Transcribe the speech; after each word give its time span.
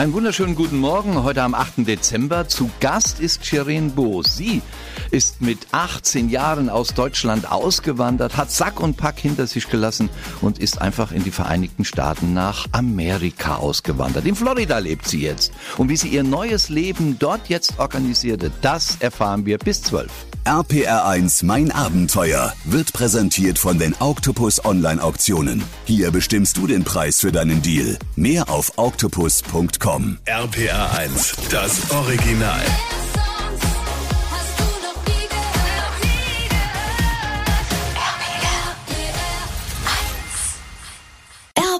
Einen 0.00 0.14
wunderschönen 0.14 0.54
guten 0.54 0.78
Morgen. 0.78 1.24
Heute 1.24 1.42
am 1.42 1.54
8. 1.54 1.86
Dezember. 1.86 2.48
Zu 2.48 2.70
Gast 2.80 3.20
ist 3.20 3.44
Shirin 3.44 3.94
Bo. 3.94 4.22
Sie 4.22 4.62
ist 5.10 5.42
mit 5.42 5.58
18 5.72 6.30
Jahren 6.30 6.70
aus 6.70 6.94
Deutschland 6.94 7.52
ausgewandert, 7.52 8.38
hat 8.38 8.50
Sack 8.50 8.80
und 8.80 8.96
Pack 8.96 9.18
hinter 9.18 9.46
sich 9.46 9.68
gelassen 9.68 10.08
und 10.40 10.58
ist 10.58 10.80
einfach 10.80 11.12
in 11.12 11.22
die 11.22 11.30
Vereinigten 11.30 11.84
Staaten 11.84 12.32
nach 12.32 12.66
Amerika 12.72 13.56
ausgewandert. 13.56 14.24
In 14.24 14.36
Florida 14.36 14.78
lebt 14.78 15.06
sie 15.06 15.20
jetzt. 15.20 15.52
Und 15.76 15.90
wie 15.90 15.98
sie 15.98 16.08
ihr 16.08 16.22
neues 16.22 16.70
Leben 16.70 17.18
dort 17.18 17.50
jetzt 17.50 17.78
organisierte, 17.78 18.50
das 18.62 18.96
erfahren 19.00 19.44
wir 19.44 19.58
bis 19.58 19.82
12. 19.82 20.10
RPR1 20.46 21.44
Mein 21.44 21.70
Abenteuer 21.70 22.54
wird 22.64 22.94
präsentiert 22.94 23.58
von 23.58 23.78
den 23.78 23.94
Octopus 23.98 24.64
Online 24.64 25.02
Auktionen. 25.02 25.62
Hier 25.84 26.10
bestimmst 26.10 26.56
du 26.56 26.66
den 26.66 26.84
Preis 26.84 27.20
für 27.20 27.32
deinen 27.32 27.60
Deal. 27.60 27.98
Mehr 28.16 28.48
auf 28.48 28.72
octopus.com. 28.76 29.89
RPR 30.24 30.98
1, 30.98 31.34
das 31.50 31.90
Original. 31.90 32.62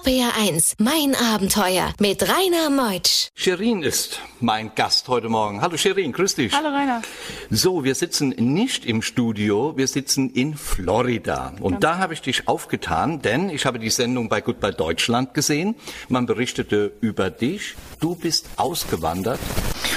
RPR1, 0.05 0.75
mein 0.79 1.15
Abenteuer 1.15 1.93
mit 2.01 2.23
Rainer 2.23 2.71
Meutsch. 2.71 3.29
Sherin 3.35 3.83
ist 3.83 4.21
mein 4.41 4.75
Gast 4.75 5.09
heute 5.09 5.29
Morgen. 5.29 5.61
Hallo 5.61 5.77
Sherin, 5.77 6.13
grüß 6.13 6.37
dich. 6.37 6.55
Hallo 6.55 6.69
Rainer. 6.69 7.03
So, 7.51 7.85
wir 7.85 7.95
sitzen 7.95 8.31
nicht 8.31 8.87
im 8.87 9.03
Studio, 9.03 9.77
wir 9.77 9.87
sitzen 9.87 10.31
in 10.31 10.55
Florida. 10.57 11.53
Und 11.61 11.73
Ganz 11.73 11.83
da 11.83 11.99
habe 11.99 12.15
ich 12.15 12.23
dich 12.23 12.49
aufgetan, 12.49 13.21
denn 13.21 13.51
ich 13.51 13.67
habe 13.67 13.79
die 13.79 13.91
Sendung 13.91 14.31
bei 14.31 14.41
Goodbye 14.41 14.73
Deutschland 14.73 15.35
gesehen. 15.35 15.75
Man 16.09 16.25
berichtete 16.25 16.93
über 17.01 17.29
dich. 17.29 17.75
Du 18.01 18.15
bist 18.15 18.49
ausgewandert 18.57 19.41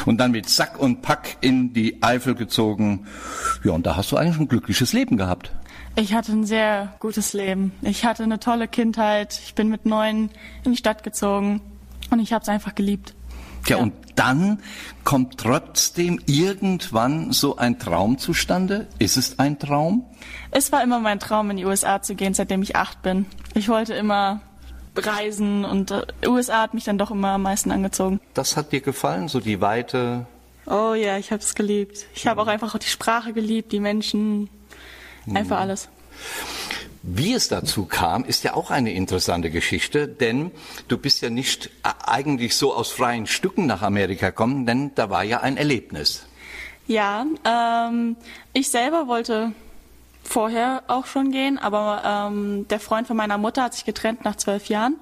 und 0.05 0.17
dann 0.17 0.31
mit 0.31 0.49
Sack 0.49 0.79
und 0.79 1.01
Pack 1.01 1.37
in 1.39 1.71
die 1.71 2.03
Eifel 2.03 2.35
gezogen. 2.35 3.07
Ja, 3.63 3.71
und 3.71 3.85
da 3.85 3.95
hast 3.95 4.11
du 4.11 4.17
eigentlich 4.17 4.39
ein 4.39 4.49
glückliches 4.49 4.91
Leben 4.91 5.15
gehabt. 5.15 5.51
Ich 5.95 6.13
hatte 6.13 6.31
ein 6.31 6.45
sehr 6.45 6.93
gutes 6.99 7.33
Leben. 7.33 7.71
Ich 7.81 8.03
hatte 8.03 8.23
eine 8.23 8.39
tolle 8.39 8.67
Kindheit. 8.67 9.39
Ich 9.45 9.53
bin 9.53 9.69
mit 9.69 9.85
neun 9.85 10.29
in 10.63 10.71
die 10.71 10.77
Stadt 10.77 11.03
gezogen 11.03 11.61
und 12.09 12.19
ich 12.19 12.33
habe 12.33 12.41
es 12.41 12.49
einfach 12.49 12.73
geliebt. 12.75 13.13
Ja, 13.67 13.77
Ja. 13.77 13.83
und 13.83 13.93
dann 14.15 14.59
kommt 15.03 15.37
trotzdem 15.39 16.19
irgendwann 16.25 17.31
so 17.31 17.57
ein 17.57 17.79
Traum 17.79 18.17
zustande. 18.17 18.87
Ist 18.99 19.17
es 19.17 19.39
ein 19.39 19.57
Traum? 19.59 20.05
Es 20.51 20.71
war 20.71 20.83
immer 20.83 20.99
mein 20.99 21.19
Traum, 21.19 21.49
in 21.51 21.57
die 21.57 21.65
USA 21.65 22.01
zu 22.01 22.15
gehen, 22.15 22.33
seitdem 22.33 22.61
ich 22.63 22.75
acht 22.75 23.01
bin. 23.01 23.25
Ich 23.53 23.69
wollte 23.69 23.93
immer 23.93 24.41
reisen 24.95 25.65
und 25.65 25.91
äh, 25.91 26.05
USA 26.27 26.61
hat 26.63 26.73
mich 26.75 26.83
dann 26.83 26.97
doch 26.99 27.09
immer 27.11 27.29
am 27.29 27.43
meisten 27.43 27.71
angezogen. 27.71 28.19
Das 28.33 28.57
hat 28.57 28.71
dir 28.71 28.81
gefallen, 28.81 29.27
so 29.27 29.39
die 29.39 29.61
Weite, 29.61 30.25
Oh 30.65 30.93
ja, 30.93 31.17
ich 31.17 31.31
habe 31.31 31.41
es 31.41 31.55
geliebt. 31.55 32.05
Ich 32.15 32.25
habe 32.25 32.41
auch 32.41 32.47
einfach 32.47 32.77
die 32.79 32.87
Sprache 32.87 33.33
geliebt, 33.33 33.73
die 33.73 33.81
Menschen, 33.81 34.47
einfach 35.33 35.59
alles. 35.59 35.89
Wie 37.05 37.33
es 37.33 37.49
dazu 37.49 37.85
kam, 37.85 38.23
ist 38.23 38.43
ja 38.43 38.53
auch 38.53 38.71
eine 38.71 38.93
interessante 38.93 39.49
Geschichte, 39.49 40.07
denn 40.07 40.51
du 40.87 40.97
bist 40.97 41.21
ja 41.21 41.29
nicht 41.29 41.67
äh, 41.83 41.89
eigentlich 42.05 42.55
so 42.55 42.73
aus 42.73 42.91
freien 42.91 43.27
Stücken 43.27 43.65
nach 43.65 43.81
Amerika 43.81 44.29
gekommen, 44.29 44.65
denn 44.65 44.91
da 44.95 45.09
war 45.09 45.23
ja 45.23 45.41
ein 45.41 45.57
Erlebnis. 45.57 46.25
Ja, 46.87 47.25
ähm, 47.43 48.15
ich 48.53 48.69
selber 48.69 49.07
wollte 49.07 49.51
vorher 50.23 50.83
auch 50.87 51.05
schon 51.05 51.31
gehen, 51.31 51.57
aber 51.57 52.29
ähm, 52.31 52.67
der 52.69 52.79
Freund 52.79 53.07
von 53.07 53.17
meiner 53.17 53.37
Mutter 53.37 53.63
hat 53.63 53.73
sich 53.73 53.85
getrennt 53.85 54.23
nach 54.23 54.37
zwölf 54.37 54.67
Jahren. 54.67 54.95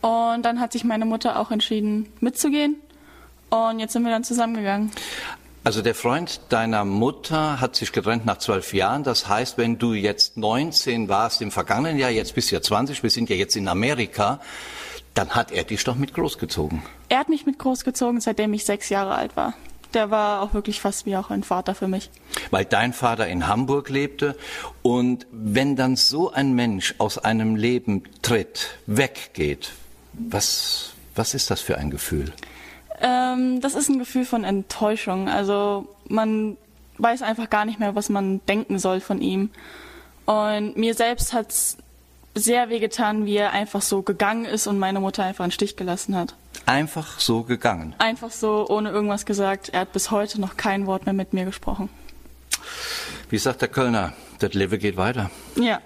Und 0.00 0.42
dann 0.42 0.60
hat 0.60 0.72
sich 0.72 0.84
meine 0.84 1.04
Mutter 1.04 1.38
auch 1.40 1.50
entschieden, 1.50 2.12
mitzugehen. 2.20 2.76
Und 3.50 3.80
jetzt 3.80 3.92
sind 3.92 4.04
wir 4.04 4.10
dann 4.10 4.24
zusammengegangen. 4.24 4.92
Also 5.68 5.82
der 5.82 5.94
Freund 5.94 6.40
deiner 6.48 6.86
Mutter 6.86 7.60
hat 7.60 7.76
sich 7.76 7.92
getrennt 7.92 8.24
nach 8.24 8.38
zwölf 8.38 8.72
Jahren. 8.72 9.04
Das 9.04 9.28
heißt, 9.28 9.58
wenn 9.58 9.78
du 9.78 9.92
jetzt 9.92 10.38
19 10.38 11.10
warst 11.10 11.42
im 11.42 11.50
vergangenen 11.50 11.98
Jahr, 11.98 12.08
jetzt 12.08 12.34
bist 12.34 12.50
du 12.50 12.54
ja 12.54 12.62
20, 12.62 13.02
wir 13.02 13.10
sind 13.10 13.28
ja 13.28 13.36
jetzt 13.36 13.54
in 13.54 13.68
Amerika, 13.68 14.40
dann 15.12 15.34
hat 15.34 15.52
er 15.52 15.64
dich 15.64 15.84
doch 15.84 15.96
mit 15.96 16.14
großgezogen. 16.14 16.80
Er 17.10 17.18
hat 17.18 17.28
mich 17.28 17.44
mit 17.44 17.58
großgezogen, 17.58 18.22
seitdem 18.22 18.54
ich 18.54 18.64
sechs 18.64 18.88
Jahre 18.88 19.14
alt 19.14 19.36
war. 19.36 19.52
Der 19.92 20.10
war 20.10 20.40
auch 20.40 20.54
wirklich 20.54 20.80
fast 20.80 21.04
wie 21.04 21.14
auch 21.18 21.28
ein 21.28 21.42
Vater 21.42 21.74
für 21.74 21.86
mich. 21.86 22.08
weil 22.50 22.64
dein 22.64 22.94
Vater 22.94 23.26
in 23.26 23.46
Hamburg 23.46 23.90
lebte. 23.90 24.38
Und 24.80 25.26
wenn 25.32 25.76
dann 25.76 25.96
so 25.96 26.32
ein 26.32 26.54
Mensch 26.54 26.94
aus 26.96 27.18
einem 27.18 27.56
Leben 27.56 28.04
tritt, 28.22 28.78
weggeht, 28.86 29.72
was, 30.14 30.92
was 31.14 31.34
ist 31.34 31.50
das 31.50 31.60
für 31.60 31.76
ein 31.76 31.90
Gefühl? 31.90 32.32
Ähm, 33.00 33.60
das 33.60 33.74
ist 33.74 33.88
ein 33.88 33.98
Gefühl 33.98 34.24
von 34.24 34.44
Enttäuschung. 34.44 35.28
Also 35.28 35.88
man 36.08 36.56
weiß 36.98 37.22
einfach 37.22 37.50
gar 37.50 37.64
nicht 37.64 37.78
mehr, 37.78 37.94
was 37.94 38.08
man 38.08 38.40
denken 38.46 38.78
soll 38.78 39.00
von 39.00 39.20
ihm. 39.20 39.50
Und 40.26 40.76
mir 40.76 40.94
selbst 40.94 41.32
hat's 41.32 41.78
sehr 42.34 42.68
wehgetan, 42.68 43.26
wie 43.26 43.36
er 43.36 43.52
einfach 43.52 43.82
so 43.82 44.02
gegangen 44.02 44.44
ist 44.44 44.66
und 44.66 44.78
meine 44.78 45.00
Mutter 45.00 45.24
einfach 45.24 45.44
einen 45.44 45.52
Stich 45.52 45.76
gelassen 45.76 46.14
hat. 46.14 46.34
Einfach 46.66 47.18
so 47.18 47.42
gegangen. 47.42 47.94
Einfach 47.98 48.30
so, 48.30 48.66
ohne 48.68 48.90
irgendwas 48.90 49.26
gesagt. 49.26 49.70
Er 49.70 49.80
hat 49.80 49.92
bis 49.92 50.10
heute 50.10 50.40
noch 50.40 50.56
kein 50.56 50.86
Wort 50.86 51.06
mehr 51.06 51.14
mit 51.14 51.32
mir 51.32 51.44
gesprochen. 51.44 51.88
Wie 53.30 53.38
sagt 53.38 53.62
der 53.62 53.68
Kölner, 53.68 54.12
das 54.38 54.54
Leben 54.54 54.78
geht 54.78 54.96
weiter. 54.96 55.30
Ja. 55.56 55.80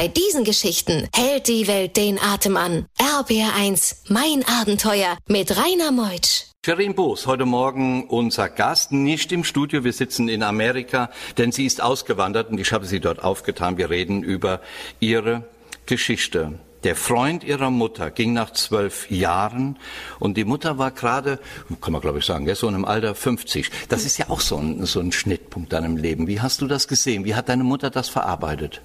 Bei 0.00 0.08
diesen 0.08 0.44
Geschichten 0.44 1.06
hält 1.14 1.46
die 1.46 1.66
Welt 1.66 1.98
den 1.98 2.18
Atem 2.18 2.56
an. 2.56 2.86
RPR 2.98 3.54
1, 3.54 4.04
mein 4.08 4.42
Abenteuer 4.48 5.18
mit 5.28 5.54
Rainer 5.54 5.92
Meutsch. 5.92 6.46
Sherin 6.64 6.94
Boos, 6.94 7.26
heute 7.26 7.44
Morgen 7.44 8.08
unser 8.08 8.48
Gast, 8.48 8.92
nicht 8.92 9.30
im 9.30 9.44
Studio, 9.44 9.84
wir 9.84 9.92
sitzen 9.92 10.30
in 10.30 10.42
Amerika, 10.42 11.10
denn 11.36 11.52
sie 11.52 11.66
ist 11.66 11.82
ausgewandert 11.82 12.48
und 12.48 12.58
ich 12.58 12.72
habe 12.72 12.86
sie 12.86 12.98
dort 12.98 13.22
aufgetan. 13.22 13.76
Wir 13.76 13.90
reden 13.90 14.22
über 14.22 14.62
ihre 15.00 15.44
Geschichte. 15.84 16.58
Der 16.82 16.96
Freund 16.96 17.44
ihrer 17.44 17.68
Mutter 17.68 18.10
ging 18.10 18.32
nach 18.32 18.54
zwölf 18.54 19.10
Jahren 19.10 19.78
und 20.18 20.38
die 20.38 20.44
Mutter 20.46 20.78
war 20.78 20.92
gerade, 20.92 21.38
kann 21.82 21.92
man 21.92 22.00
glaube 22.00 22.20
ich 22.20 22.24
sagen, 22.24 22.48
so 22.54 22.68
in 22.68 22.74
einem 22.74 22.86
Alter 22.86 23.14
50. 23.14 23.70
Das 23.90 24.06
ist 24.06 24.16
ja 24.16 24.30
auch 24.30 24.40
so 24.40 24.56
ein, 24.56 24.86
so 24.86 24.98
ein 25.00 25.12
Schnittpunkt 25.12 25.74
in 25.74 25.82
deinem 25.82 25.96
Leben. 25.98 26.26
Wie 26.26 26.40
hast 26.40 26.62
du 26.62 26.66
das 26.66 26.88
gesehen? 26.88 27.26
Wie 27.26 27.34
hat 27.34 27.50
deine 27.50 27.64
Mutter 27.64 27.90
das 27.90 28.08
verarbeitet? 28.08 28.80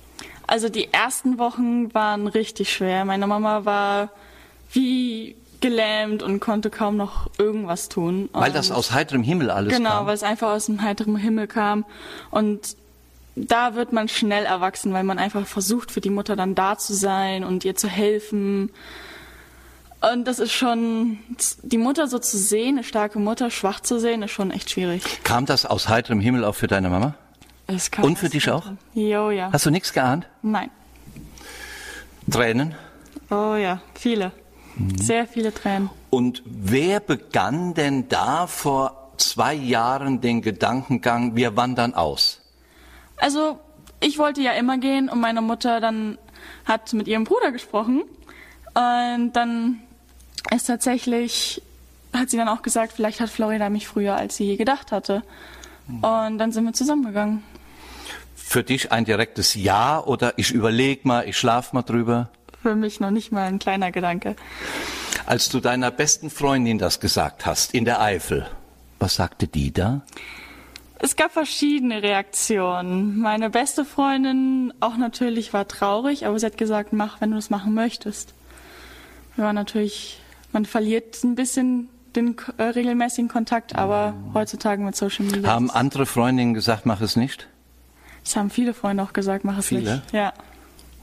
Also 0.48 0.70
die 0.70 0.94
ersten 0.94 1.38
Wochen 1.38 1.94
waren 1.94 2.28
richtig 2.28 2.72
schwer. 2.72 3.06
Meine 3.06 3.28
Mama 3.28 3.66
war 3.66 4.10
wie 4.72 5.36
gelähmt 5.62 6.22
und 6.22 6.40
konnte 6.40 6.70
kaum 6.70 6.98
noch 6.98 7.30
irgendwas 7.38 7.90
tun. 7.90 8.30
Weil 8.34 8.52
das 8.52 8.70
Und- 8.70 8.76
aus 8.76 8.92
heiterem 8.92 9.24
Himmel 9.24 9.50
alles 9.50 9.74
Genau, 9.76 9.90
kam. 9.92 10.06
weil 10.08 10.14
es 10.16 10.24
einfach 10.24 10.50
aus 10.52 10.68
dem 10.68 10.82
heiteren 10.82 11.16
Himmel 11.16 11.48
kam. 11.48 11.86
Und 12.30 12.76
da 13.36 13.74
wird 13.76 13.92
man 13.92 14.08
schnell 14.08 14.46
erwachsen, 14.46 14.94
weil 14.94 15.04
man 15.04 15.18
einfach 15.18 15.48
versucht, 15.48 15.92
für 15.92 16.02
die 16.02 16.10
Mutter 16.10 16.36
dann 16.36 16.56
da 16.56 16.78
zu 16.78 16.94
sein 16.94 17.44
und 17.44 17.66
ihr 17.66 17.76
zu 17.76 17.88
helfen. 17.88 18.70
Und 20.14 20.26
das 20.28 20.38
ist 20.40 20.52
schon, 20.52 21.18
die 21.64 21.78
Mutter 21.80 22.08
so 22.08 22.20
zu 22.20 22.38
sehen, 22.38 22.76
eine 22.78 22.84
starke 22.84 23.18
Mutter, 23.18 23.50
schwach 23.50 23.80
zu 23.80 24.00
sehen, 24.00 24.22
ist 24.22 24.32
schon 24.32 24.52
echt 24.52 24.70
schwierig. 24.70 25.02
Kam 25.24 25.46
das 25.48 25.66
aus 25.66 25.90
heiterem 25.90 26.20
Himmel 26.20 26.44
auch 26.46 26.54
für 26.56 26.68
deine 26.68 26.90
Mama? 26.90 27.16
Und 28.02 28.20
für 28.20 28.30
dich 28.30 28.50
auch? 28.50 28.66
Jo, 28.94 29.32
ja. 29.32 29.52
Hast 29.52 29.66
du 29.66 29.72
nichts 29.72 29.92
geahnt? 29.92 30.28
Nein. 30.42 30.70
Tränen? 32.30 32.76
Oh 33.30 33.56
ja, 33.56 33.82
viele. 33.96 34.32
Mhm. 34.76 34.98
Sehr 34.98 35.28
viele 35.28 35.54
Tränen. 35.54 35.90
Und 36.10 36.44
wer 36.46 37.00
begann 37.00 37.74
denn 37.74 38.08
da 38.08 38.48
vor 38.48 39.12
zwei 39.18 39.54
Jahren 39.54 40.22
den 40.22 40.42
Gedankengang, 40.42 41.36
wir 41.36 41.56
wandern 41.56 41.94
aus? 41.94 42.42
Also, 43.18 43.60
ich 44.00 44.18
wollte 44.18 44.42
ja 44.42 44.52
immer 44.52 44.78
gehen 44.78 45.10
und 45.10 45.20
meine 45.20 45.42
Mutter 45.42 45.80
dann 45.80 46.18
hat 46.66 46.94
mit 46.94 47.08
ihrem 47.08 47.24
Bruder 47.24 47.52
gesprochen. 47.52 48.04
Und 48.74 49.34
dann 49.34 49.82
ist 50.54 50.66
tatsächlich, 50.66 51.62
hat 52.14 52.30
sie 52.30 52.38
dann 52.38 52.50
auch 52.50 52.62
gesagt, 52.62 52.94
vielleicht 52.94 53.22
hat 53.22 53.30
Florida 53.30 53.70
mich 53.70 53.88
früher, 53.88 54.16
als 54.16 54.36
sie 54.36 54.46
je 54.46 54.56
gedacht 54.58 54.92
hatte. 54.92 55.24
Und 55.88 56.38
dann 56.38 56.52
sind 56.52 56.66
wir 56.66 56.74
zusammengegangen. 56.74 57.44
Für 58.48 58.64
dich 58.64 58.92
ein 58.92 59.06
direktes 59.06 59.56
Ja 59.56 60.00
oder 60.00 60.34
ich 60.38 60.52
überleg 60.52 61.04
mal, 61.04 61.28
ich 61.28 61.36
schlaf 61.36 61.74
mal 61.74 61.82
drüber? 61.82 62.30
Für 62.62 62.76
mich 62.76 63.00
noch 63.00 63.10
nicht 63.10 63.32
mal 63.32 63.48
ein 63.48 63.58
kleiner 63.60 63.92
Gedanke. 63.92 64.36
Als 65.26 65.50
du 65.50 65.60
deiner 65.60 65.90
besten 65.90 66.30
Freundin 66.30 66.78
das 66.78 67.00
gesagt 67.00 67.48
hast, 67.48 67.74
in 67.74 67.86
der 67.86 68.00
Eifel, 68.00 68.48
was 69.00 69.16
sagte 69.16 69.48
die 69.48 69.74
da? 69.74 70.04
Es 71.00 71.16
gab 71.16 71.34
verschiedene 71.34 72.04
Reaktionen. 72.04 73.20
Meine 73.20 73.50
beste 73.50 73.84
Freundin 73.84 74.74
auch 74.80 74.96
natürlich 74.96 75.52
war 75.52 75.68
traurig, 75.68 76.28
aber 76.28 76.40
sie 76.40 76.46
hat 76.46 76.58
gesagt, 76.58 76.94
mach, 76.94 77.20
wenn 77.20 77.32
du 77.32 77.38
es 77.38 77.50
machen 77.50 77.74
möchtest. 77.74 78.36
Wir 79.36 79.44
waren 79.44 79.56
natürlich, 79.56 80.22
man 80.54 80.66
verliert 80.66 81.22
ein 81.24 81.36
bisschen 81.36 81.90
den 82.16 82.38
äh, 82.58 82.64
regelmäßigen 82.64 83.28
Kontakt, 83.28 83.76
aber 83.76 84.14
heutzutage 84.36 84.84
mit 84.84 84.96
Social 84.96 85.26
Media. 85.26 85.50
Haben 85.50 85.72
andere 85.72 86.06
Freundinnen 86.06 86.54
gesagt, 86.54 86.86
mach 86.86 87.02
es 87.02 87.16
nicht? 87.16 87.50
Das 88.26 88.36
haben 88.36 88.50
viele 88.50 88.74
Freunde 88.74 89.04
auch 89.04 89.14
gesagt, 89.14 89.46
mach 89.46 89.60
es 89.60 89.68
Viele? 89.68 89.96
nicht. 89.96 90.12
Ja. 90.12 90.34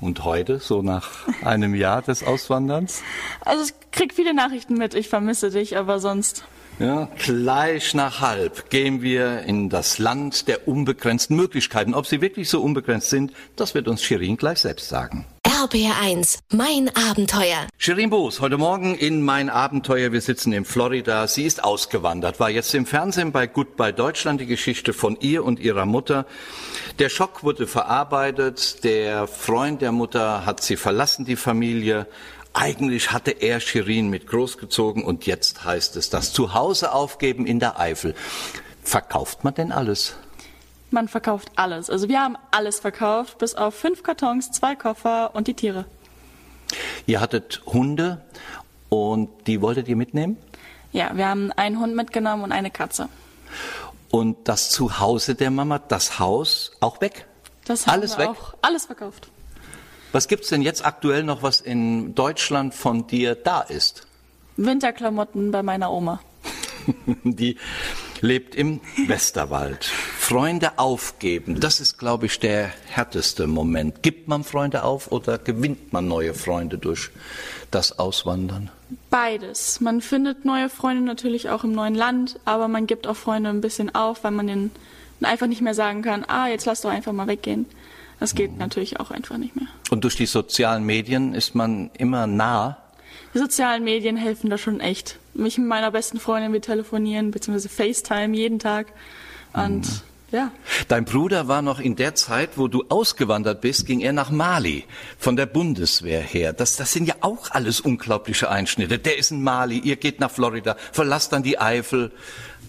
Und 0.00 0.24
heute, 0.24 0.58
so 0.58 0.82
nach 0.82 1.08
einem 1.44 1.76
Jahr 1.76 2.02
des 2.02 2.24
Auswanderns? 2.24 3.02
Also 3.40 3.64
ich 3.64 3.90
krieg 3.92 4.12
viele 4.12 4.34
Nachrichten 4.34 4.74
mit, 4.74 4.94
ich 4.94 5.08
vermisse 5.08 5.50
dich, 5.50 5.78
aber 5.78 6.00
sonst. 6.00 6.44
Ja, 6.80 7.08
gleich 7.19 7.94
nach 7.94 8.20
halb 8.20 8.69
gehen 8.70 9.02
wir 9.02 9.42
in 9.42 9.69
das 9.69 9.98
Land 9.98 10.48
der 10.48 10.66
unbegrenzten 10.66 11.36
Möglichkeiten. 11.36 11.94
Ob 11.94 12.06
sie 12.06 12.20
wirklich 12.20 12.48
so 12.48 12.60
unbegrenzt 12.60 13.10
sind, 13.10 13.32
das 13.54 13.75
wird 13.75 13.86
uns 13.86 14.02
Shirin 14.02 14.36
gleich 14.36 14.58
selbst 14.58 14.88
sagen. 14.88 15.25
RBR1, 15.62 16.41
mein 16.50 16.91
Abenteuer. 16.97 17.69
Shirin 17.79 18.11
Boos, 18.11 18.41
heute 18.41 18.59
Morgen 18.59 18.97
in 18.97 19.23
Mein 19.23 19.49
Abenteuer. 19.49 20.11
Wir 20.11 20.20
sitzen 20.20 20.53
in 20.53 20.64
Florida. 20.64 21.29
Sie 21.29 21.44
ist 21.44 21.62
ausgewandert, 21.62 22.41
war 22.41 22.50
jetzt 22.50 22.75
im 22.75 22.85
Fernsehen 22.85 23.31
bei 23.31 23.47
Goodbye 23.47 23.93
Deutschland 23.93 24.41
die 24.41 24.47
Geschichte 24.47 24.93
von 24.93 25.17
ihr 25.20 25.44
und 25.44 25.61
ihrer 25.61 25.87
Mutter. 25.87 26.26
Der 26.99 27.11
Schock 27.11 27.44
wurde 27.44 27.69
verarbeitet. 27.69 28.82
Der 28.82 29.29
Freund 29.29 29.82
der 29.82 29.93
Mutter 29.93 30.44
hat 30.47 30.64
sie 30.64 30.75
verlassen, 30.75 31.26
die 31.26 31.37
Familie. 31.37 32.09
Eigentlich 32.55 33.12
hatte 33.12 33.31
er 33.31 33.61
Shirin 33.61 34.11
mit 34.11 34.26
großgezogen 34.26 35.05
und 35.05 35.26
jetzt 35.26 35.64
heißt 35.64 35.94
es 35.94 36.11
das 36.11 36.32
Zuhause 36.32 36.93
aufgeben 36.93 37.47
in 37.47 37.61
der 37.61 37.79
Eifel. 37.79 38.17
Verkauft 38.82 39.44
man 39.44 39.55
denn 39.55 39.70
alles? 39.70 40.17
Man 40.92 41.08
verkauft 41.08 41.50
alles. 41.56 41.88
Also 41.88 42.08
wir 42.08 42.20
haben 42.20 42.36
alles 42.50 42.80
verkauft, 42.80 43.38
bis 43.38 43.54
auf 43.54 43.74
fünf 43.74 44.02
Kartons, 44.02 44.50
zwei 44.50 44.74
Koffer 44.76 45.34
und 45.34 45.48
die 45.48 45.54
Tiere. 45.54 45.86
Ihr 47.06 47.20
hattet 47.20 47.62
Hunde 47.66 48.20
und 48.88 49.30
die 49.46 49.60
wolltet 49.62 49.88
ihr 49.88 49.96
mitnehmen? 49.96 50.36
Ja, 50.92 51.16
wir 51.16 51.26
haben 51.26 51.50
einen 51.52 51.80
Hund 51.80 51.96
mitgenommen 51.96 52.44
und 52.44 52.52
eine 52.52 52.70
Katze. 52.70 53.08
Und 54.10 54.48
das 54.48 54.68
Zuhause 54.70 55.34
der 55.34 55.50
Mama, 55.50 55.78
das 55.78 56.18
Haus, 56.18 56.72
auch 56.80 57.00
weg? 57.00 57.26
Das 57.64 57.86
haben 57.86 57.94
Alles 57.94 58.18
wir 58.18 58.24
weg? 58.24 58.28
auch 58.28 58.54
alles 58.60 58.86
verkauft. 58.86 59.28
Was 60.12 60.28
gibt's 60.28 60.48
denn 60.48 60.60
jetzt 60.60 60.84
aktuell 60.84 61.22
noch, 61.22 61.42
was 61.42 61.62
in 61.62 62.14
Deutschland 62.14 62.74
von 62.74 63.06
dir 63.06 63.34
da 63.34 63.62
ist? 63.62 64.06
Winterklamotten 64.58 65.50
bei 65.50 65.62
meiner 65.62 65.90
Oma. 65.90 66.20
Die 67.24 67.56
lebt 68.20 68.54
im 68.54 68.80
Westerwald. 69.06 69.90
Freunde 70.32 70.79
aufgeben, 70.79 71.61
das 71.61 71.79
ist, 71.79 71.99
glaube 71.99 72.25
ich, 72.25 72.40
der 72.40 72.73
härteste 72.87 73.46
Moment. 73.46 74.02
Gibt 74.02 74.29
man 74.29 74.44
Freunde 74.44 74.82
auf 74.82 75.12
oder 75.12 75.37
gewinnt 75.37 75.93
man 75.93 76.08
neue 76.08 76.32
Freunde 76.32 76.79
durch 76.79 77.11
das 77.70 77.99
Auswandern? 77.99 78.70
Beides. 79.11 79.82
Man 79.82 80.00
findet 80.00 80.46
neue 80.46 80.70
Freunde 80.70 81.02
natürlich 81.02 81.50
auch 81.50 81.64
im 81.64 81.73
neuen 81.73 81.94
Land, 81.94 82.40
aber 82.46 82.67
man 82.69 82.87
gibt 82.87 83.06
auch 83.06 83.17
Freunde 83.17 83.50
ein 83.50 83.61
bisschen 83.61 83.94
auf, 83.94 84.25
weil 84.25 84.31
man 84.31 84.46
denen 84.46 84.70
einfach 85.20 85.49
nicht 85.49 85.61
mehr 85.61 85.75
sagen 85.75 86.00
kann, 86.00 86.25
ah, 86.26 86.49
jetzt 86.49 86.64
lass 86.64 86.81
doch 86.81 86.88
einfach 86.88 87.12
mal 87.12 87.26
weggehen. 87.26 87.67
Das 88.19 88.35
geht 88.35 88.56
natürlich 88.56 89.00
auch 89.00 89.11
einfach 89.11 89.37
nicht 89.37 89.55
mehr. 89.55 89.69
Und 89.90 90.02
durch 90.05 90.17
die 90.17 90.25
sozialen 90.25 90.85
Medien 90.85 91.35
ist 91.35 91.55
man 91.55 91.90
immer 91.99 92.26
nah. 92.26 92.78
Die 93.35 93.38
sozialen 93.38 93.85
Medien 93.85 94.17
helfen 94.17 94.49
da 94.49 94.56
schon 94.56 94.81
echt. 94.81 95.19
Mich 95.35 95.58
mit 95.58 95.69
meiner 95.69 95.90
besten 95.90 96.19
Freundin, 96.19 96.55
wir 96.55 96.62
telefonieren, 96.62 97.32
beziehungsweise 97.32 97.69
FaceTime 97.69 98.35
jeden 98.35 98.58
Tag. 98.58 98.87
Und 99.52 100.02
ja, 100.32 100.50
Dein 100.88 101.05
Bruder 101.05 101.46
war 101.46 101.62
noch 101.62 101.79
in 101.79 101.94
der 101.94 102.14
Zeit, 102.14 102.56
wo 102.56 102.67
du 102.67 102.84
ausgewandert 102.88 103.61
bist, 103.61 103.87
ging 103.87 104.00
er 104.00 104.12
nach 104.12 104.31
Mali 104.31 104.84
von 105.19 105.37
der 105.37 105.46
Bundeswehr 105.46 106.20
her. 106.20 106.52
Das, 106.52 106.76
das 106.76 106.93
sind 106.93 107.06
ja 107.06 107.14
auch 107.20 107.50
alles 107.50 107.81
unglaubliche 107.81 108.50
Einschnitte. 108.50 108.99
Der 108.99 109.19
ist 109.19 109.31
in 109.31 109.43
Mali, 109.43 109.79
ihr 109.79 109.96
geht 109.96 110.19
nach 110.19 110.31
Florida, 110.31 110.76
verlasst 110.93 111.32
dann 111.32 111.43
die 111.43 111.58
Eifel. 111.61 112.11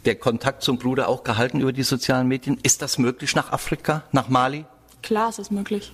Der 0.05 0.15
Kontakt 0.15 0.63
zum 0.63 0.77
Bruder 0.77 1.07
auch 1.07 1.23
gehalten 1.23 1.61
über 1.61 1.71
die 1.71 1.83
sozialen 1.83 2.27
Medien. 2.27 2.59
Ist 2.61 2.81
das 2.81 2.97
möglich 2.97 3.35
nach 3.35 3.53
Afrika, 3.53 4.03
nach 4.11 4.27
Mali? 4.27 4.65
klar 5.03 5.29
ist 5.29 5.37
das 5.37 5.51
möglich. 5.51 5.91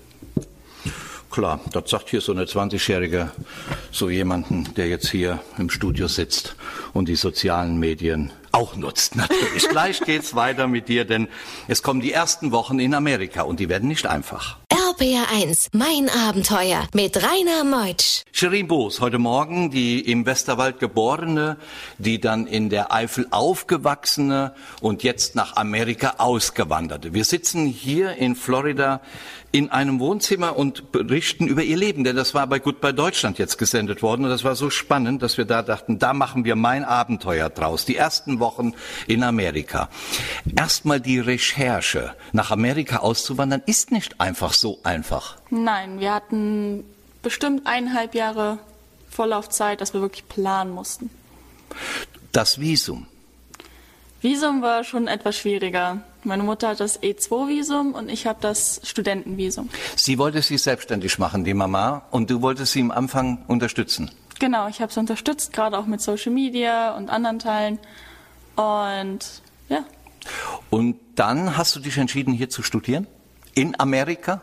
Klar, 1.29 1.59
das 1.71 1.91
sagt 1.91 2.09
hier 2.09 2.21
so 2.21 2.31
eine 2.31 2.45
20-Jährige, 2.45 3.29
so 3.91 4.09
jemanden, 4.09 4.73
der 4.75 4.87
jetzt 4.87 5.09
hier 5.09 5.39
im 5.59 5.69
Studio 5.69 6.07
sitzt 6.07 6.55
und 6.93 7.07
die 7.07 7.15
sozialen 7.15 7.77
Medien 7.77 8.31
auch 8.51 8.75
nutzt, 8.75 9.15
natürlich. 9.15 9.69
Gleich 9.69 10.01
geht's 10.01 10.33
weiter 10.33 10.67
mit 10.67 10.87
dir, 10.87 11.05
denn 11.05 11.27
es 11.67 11.83
kommen 11.83 12.01
die 12.01 12.11
ersten 12.11 12.51
Wochen 12.51 12.79
in 12.79 12.95
Amerika 12.95 13.43
und 13.43 13.59
die 13.59 13.69
werden 13.69 13.87
nicht 13.87 14.07
einfach. 14.07 14.57
RBR1, 14.99 15.69
mein 15.71 16.09
Abenteuer 16.09 16.85
mit 16.93 17.15
Rainer 17.23 17.63
Meutsch. 17.63 18.23
Shirin 18.33 18.67
Boos, 18.67 18.99
heute 18.99 19.17
Morgen 19.17 19.71
die 19.71 20.01
im 20.01 20.25
Westerwald 20.25 20.79
geborene, 20.79 21.55
die 21.99 22.19
dann 22.19 22.45
in 22.45 22.69
der 22.69 22.93
Eifel 22.93 23.27
aufgewachsene 23.31 24.53
und 24.81 25.03
jetzt 25.03 25.35
nach 25.35 25.55
Amerika 25.55 26.15
ausgewanderte. 26.17 27.13
Wir 27.13 27.23
sitzen 27.23 27.65
hier 27.65 28.15
in 28.15 28.35
Florida 28.35 28.99
in 29.51 29.69
einem 29.69 29.99
Wohnzimmer 29.99 30.57
und 30.57 30.91
berichten 30.91 31.47
über 31.47 31.63
ihr 31.63 31.77
Leben, 31.77 32.03
denn 32.03 32.15
das 32.15 32.35
war 32.35 32.45
bei 32.45 32.59
Goodbye 32.59 32.93
Deutschland 32.93 33.39
jetzt 33.39 33.57
gesendet 33.57 34.03
worden 34.03 34.25
und 34.25 34.29
das 34.29 34.43
war 34.43 34.55
so 34.55 34.69
spannend, 34.69 35.23
dass 35.23 35.37
wir 35.37 35.45
da 35.45 35.63
dachten, 35.63 35.97
da 35.97 36.13
machen 36.13 36.45
wir 36.45 36.55
mein 36.55 36.83
Abenteuer 36.83 37.49
draus. 37.49 37.85
Die 37.85 37.95
ersten 37.95 38.39
Wochen 38.39 38.73
in 39.07 39.23
Amerika. 39.23 39.89
Erstmal 40.55 40.99
die 40.99 41.19
Recherche. 41.19 42.13
Nach 42.31 42.51
Amerika 42.51 42.97
auszuwandern 42.97 43.63
ist 43.65 43.91
nicht 43.91 44.21
einfach 44.21 44.53
so 44.53 44.79
einfach. 44.89 45.37
Nein, 45.49 45.99
wir 45.99 46.13
hatten 46.13 46.83
bestimmt 47.21 47.65
eineinhalb 47.65 48.15
Jahre 48.15 48.59
Vorlaufzeit, 49.09 49.81
dass 49.81 49.93
wir 49.93 50.01
wirklich 50.01 50.27
planen 50.27 50.71
mussten. 50.71 51.09
Das 52.31 52.59
Visum. 52.59 53.07
Visum 54.21 54.61
war 54.61 54.83
schon 54.83 55.07
etwas 55.07 55.37
schwieriger. 55.37 56.01
Meine 56.23 56.43
Mutter 56.43 56.69
hat 56.69 56.79
das 56.81 57.01
E2-Visum 57.01 57.93
und 57.93 58.09
ich 58.09 58.27
habe 58.27 58.39
das 58.41 58.81
Studentenvisum. 58.83 59.69
Sie 59.95 60.17
wollte 60.17 60.41
sich 60.41 60.61
selbstständig 60.61 61.17
machen, 61.17 61.45
die 61.45 61.53
Mama, 61.53 62.01
und 62.11 62.29
du 62.29 62.41
wolltest 62.41 62.73
sie 62.73 62.81
am 62.81 62.91
Anfang 62.91 63.45
unterstützen. 63.47 64.11
Genau, 64.39 64.67
ich 64.67 64.81
habe 64.81 64.91
es 64.91 64.97
unterstützt, 64.97 65.53
gerade 65.53 65.77
auch 65.77 65.85
mit 65.85 66.01
Social 66.01 66.33
Media 66.33 66.95
und 66.97 67.09
anderen 67.09 67.39
Teilen. 67.39 67.79
Und 68.55 69.19
ja, 69.69 69.85
Und 70.69 70.97
dann 71.15 71.55
hast 71.57 71.75
du 71.75 71.79
dich 71.79 71.97
entschieden, 71.97 72.33
hier 72.33 72.49
zu 72.49 72.63
studieren? 72.63 73.07
In 73.53 73.79
Amerika? 73.79 74.41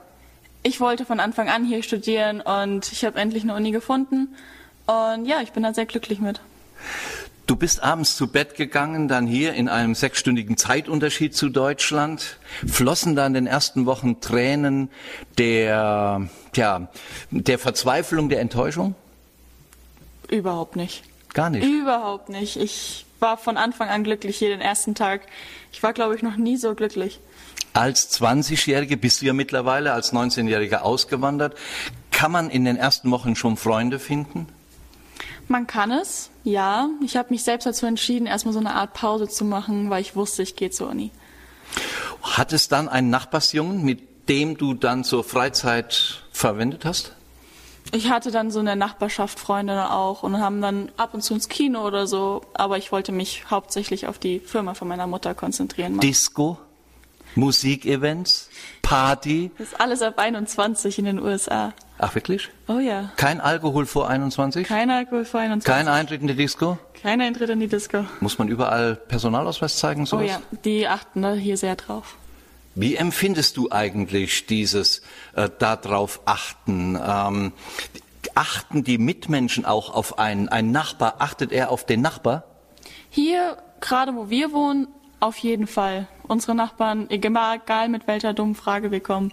Ich 0.63 0.81
wollte 0.81 1.05
von 1.05 1.21
Anfang 1.21 1.49
an 1.49 1.65
hier 1.65 1.83
studieren 1.83 2.41
und 2.41 2.91
ich 2.93 3.05
habe 3.05 3.19
endlich 3.19 3.43
eine 3.43 3.55
Uni 3.55 3.71
gefunden. 3.71 4.35
Und 4.87 5.27
ja, 5.27 5.41
ich 5.43 5.53
bin 5.53 5.63
da 5.63 5.75
sehr 5.75 5.87
glücklich 5.87 6.21
mit. 6.21 6.41
Du 7.47 7.55
bist 7.55 7.81
abends 7.81 8.17
zu 8.17 8.27
Bett 8.27 8.57
gegangen, 8.57 9.07
dann 9.07 9.29
hier 9.29 9.55
in 9.55 9.69
einem 9.69 9.95
sechsstündigen 9.95 10.57
Zeitunterschied 10.57 11.35
zu 11.35 11.49
Deutschland. 11.49 12.39
Flossen 12.67 13.15
da 13.15 13.25
in 13.25 13.35
den 13.35 13.47
ersten 13.47 13.87
Wochen 13.87 14.21
Tränen 14.21 14.91
der, 15.39 16.29
tja, 16.53 16.89
der 17.31 17.59
Verzweiflung, 17.61 18.29
der 18.29 18.41
Enttäuschung? 18.41 18.97
Überhaupt 20.29 20.75
nicht. 20.75 21.05
Gar 21.35 21.51
nicht. 21.51 21.65
Überhaupt 21.65 22.31
nicht. 22.31 22.57
Ich 22.57 23.07
war 23.21 23.39
von 23.39 23.57
Anfang 23.57 23.91
an 23.91 24.03
glücklich 24.03 24.41
jeden 24.41 24.61
ersten 24.61 24.97
Tag. 24.97 25.23
Ich 25.73 25.83
war, 25.85 25.93
glaube 25.93 26.17
ich, 26.17 26.23
noch 26.23 26.37
nie 26.37 26.57
so 26.57 26.75
glücklich. 26.75 27.21
Als 27.73 28.19
20-Jährige 28.19 28.97
bist 28.97 29.21
du 29.21 29.27
ja 29.27 29.33
mittlerweile 29.33 29.93
als 29.93 30.13
19-Jähriger 30.13 30.79
ausgewandert. 30.79 31.57
Kann 32.11 32.33
man 32.33 32.49
in 32.49 32.65
den 32.65 32.77
ersten 32.77 33.11
Wochen 33.11 33.37
schon 33.37 33.57
Freunde 33.57 33.99
finden? 33.99 34.49
Man 35.49 35.67
kann 35.67 35.91
es, 35.91 36.31
ja. 36.43 36.89
Ich 37.05 37.17
habe 37.17 37.31
mich 37.31 37.45
selbst 37.45 37.67
dazu 37.67 37.87
entschieden, 37.87 38.27
erstmal 38.27 38.55
so 38.55 38.61
eine 38.61 38.75
Art 38.75 38.95
Pause 38.95 39.29
zu 39.29 39.45
machen, 39.45 39.91
weil 39.91 40.01
ich 40.01 40.17
wusste, 40.17 40.43
ich 40.43 40.57
gehe 40.57 40.71
zur 40.71 40.91
Uni. 40.91 41.11
Hat 42.23 42.53
es 42.53 42.69
dann 42.69 42.89
einen 42.89 43.11
Nachbarsjungen, 43.11 43.85
mit 43.85 44.29
dem 44.29 44.57
du 44.57 44.75
dann 44.75 45.05
zur 45.05 45.23
Freizeit 45.23 46.25
verwendet 46.33 46.85
hast? 46.85 47.13
Ich 47.93 48.11
hatte 48.11 48.33
dann 48.33 48.51
so 48.51 48.59
in 48.59 48.67
der 48.67 48.75
Nachbarschaft 48.75 49.39
Freunde 49.39 49.91
auch 49.91 50.25
und 50.25 50.41
haben 50.41 50.61
dann 50.61 50.91
ab 50.97 51.15
und 51.15 51.23
zu 51.23 51.35
ins 51.35 51.49
Kino 51.49 51.87
oder 51.87 52.07
so, 52.07 52.43
aber 52.55 52.79
ich 52.79 52.91
wollte 52.91 53.13
mich 53.13 53.45
hauptsächlich 53.49 54.09
auf 54.09 54.19
die 54.19 54.41
Firma 54.41 54.75
von 54.75 54.89
meiner 54.89 55.07
Mutter 55.07 55.35
konzentrieren. 55.35 56.01
Disco, 56.01 56.59
Musikevents, 57.37 58.49
Party. 58.83 59.51
Das 59.59 59.69
ist 59.69 59.81
alles 59.81 60.03
ab 60.03 60.19
21 60.19 60.99
in 60.99 61.05
den 61.05 61.19
USA. 61.21 61.73
Ach 61.99 62.15
wirklich? 62.15 62.51
Oh 62.69 62.79
ja. 62.79 63.11
Kein 63.17 63.41
Alkohol 63.41 63.87
vor 63.87 64.09
21? 64.09 64.67
Kein 64.67 64.91
Alkohol 64.91 65.25
vor 65.25 65.41
21. 65.41 65.67
Kein 65.73 65.89
Eintritt 65.89 66.21
in 66.21 66.27
die 66.27 66.35
Disco? 66.37 66.79
Kein 67.01 67.21
Eintritt 67.21 67.49
in 67.51 67.61
die 67.61 67.69
Disco. 67.69 68.05
Muss 68.21 68.39
man 68.39 68.49
überall 68.49 68.97
Personalausweis 68.97 69.77
zeigen? 69.77 70.03
Oh 70.03 70.07
Sowas? 70.07 70.27
ja, 70.27 70.41
die 70.65 70.87
achten 70.89 71.23
da 71.23 71.33
hier 71.33 71.57
sehr 71.57 71.77
drauf. 71.77 72.17
Wie 72.75 72.97
empfindest 72.97 73.57
du 73.57 73.71
eigentlich 73.71 74.47
dieses 74.47 75.01
äh, 75.35 75.49
darauf 75.59 76.21
achten? 76.27 76.99
Ähm, 77.03 77.53
achten 78.35 78.85
die 78.85 78.99
Mitmenschen 78.99 79.65
auch 79.65 79.95
auf 79.95 80.19
einen, 80.19 80.49
einen 80.51 80.73
Nachbar? 80.73 81.17
Achtet 81.21 81.53
er 81.53 81.71
auf 81.71 81.87
den 81.87 82.03
Nachbar? 82.03 82.45
Hier, 83.09 83.57
gerade 83.81 84.15
wo 84.15 84.29
wir 84.29 84.53
wohnen, 84.53 84.89
auf 85.21 85.39
jeden 85.39 85.67
Fall. 85.67 86.07
Unsere 86.29 86.55
Nachbarn, 86.55 87.09
egal 87.11 87.89
mit 87.89 88.07
welcher 88.07 88.35
dummen 88.35 88.55
Frage 88.55 88.91
wir 88.91 89.01
kommen, 89.01 89.33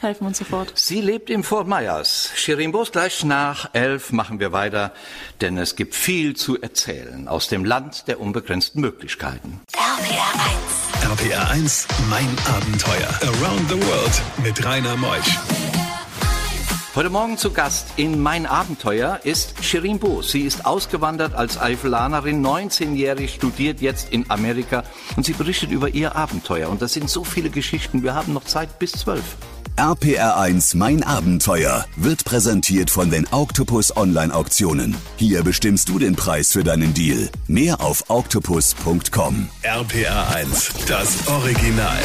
helfen 0.00 0.26
uns 0.26 0.38
sofort. 0.38 0.72
Sie 0.76 1.00
lebt 1.00 1.30
im 1.30 1.42
Fort 1.42 1.66
Myers. 1.66 2.30
Shirin 2.34 2.72
Bos, 2.72 2.92
gleich 2.92 3.24
nach 3.24 3.70
elf 3.72 4.12
machen 4.12 4.40
wir 4.40 4.52
weiter, 4.52 4.92
denn 5.40 5.58
es 5.58 5.76
gibt 5.76 5.94
viel 5.94 6.36
zu 6.36 6.60
erzählen 6.60 7.28
aus 7.28 7.48
dem 7.48 7.64
Land 7.64 8.08
der 8.08 8.20
unbegrenzten 8.20 8.80
Möglichkeiten. 8.80 9.60
RBR1. 9.74 11.10
RPR 11.12 11.50
1, 11.50 11.88
mein 12.08 12.28
Abenteuer. 12.46 13.08
Around 13.22 13.68
the 13.68 13.86
World 13.86 14.22
mit 14.42 14.64
Rainer 14.64 14.96
Meusch. 14.96 15.38
Heute 16.98 17.10
Morgen 17.10 17.38
zu 17.38 17.52
Gast 17.52 17.90
in 17.94 18.20
Mein 18.20 18.44
Abenteuer 18.44 19.20
ist 19.22 19.64
Shirin 19.64 20.00
Boos. 20.00 20.32
Sie 20.32 20.40
ist 20.40 20.66
ausgewandert 20.66 21.32
als 21.32 21.56
Eifelanerin, 21.56 22.44
19-jährig, 22.44 23.34
studiert 23.34 23.80
jetzt 23.80 24.10
in 24.10 24.28
Amerika 24.28 24.82
und 25.14 25.24
sie 25.24 25.32
berichtet 25.32 25.70
über 25.70 25.90
ihr 25.90 26.16
Abenteuer. 26.16 26.68
Und 26.68 26.82
das 26.82 26.94
sind 26.94 27.08
so 27.08 27.22
viele 27.22 27.50
Geschichten. 27.50 28.02
Wir 28.02 28.16
haben 28.16 28.32
noch 28.32 28.42
Zeit 28.42 28.80
bis 28.80 28.90
zwölf. 28.90 29.22
RPR1 29.76 30.76
Mein 30.76 31.04
Abenteuer 31.04 31.84
wird 31.94 32.24
präsentiert 32.24 32.90
von 32.90 33.12
den 33.12 33.28
Octopus 33.30 33.96
Online 33.96 34.34
Auktionen. 34.34 34.96
Hier 35.18 35.44
bestimmst 35.44 35.88
du 35.88 36.00
den 36.00 36.16
Preis 36.16 36.50
für 36.50 36.64
deinen 36.64 36.94
Deal. 36.94 37.30
Mehr 37.46 37.80
auf 37.80 38.06
octopus.com. 38.08 39.48
RPR 39.62 40.34
1, 40.34 40.70
das 40.88 41.28
Original. 41.28 42.00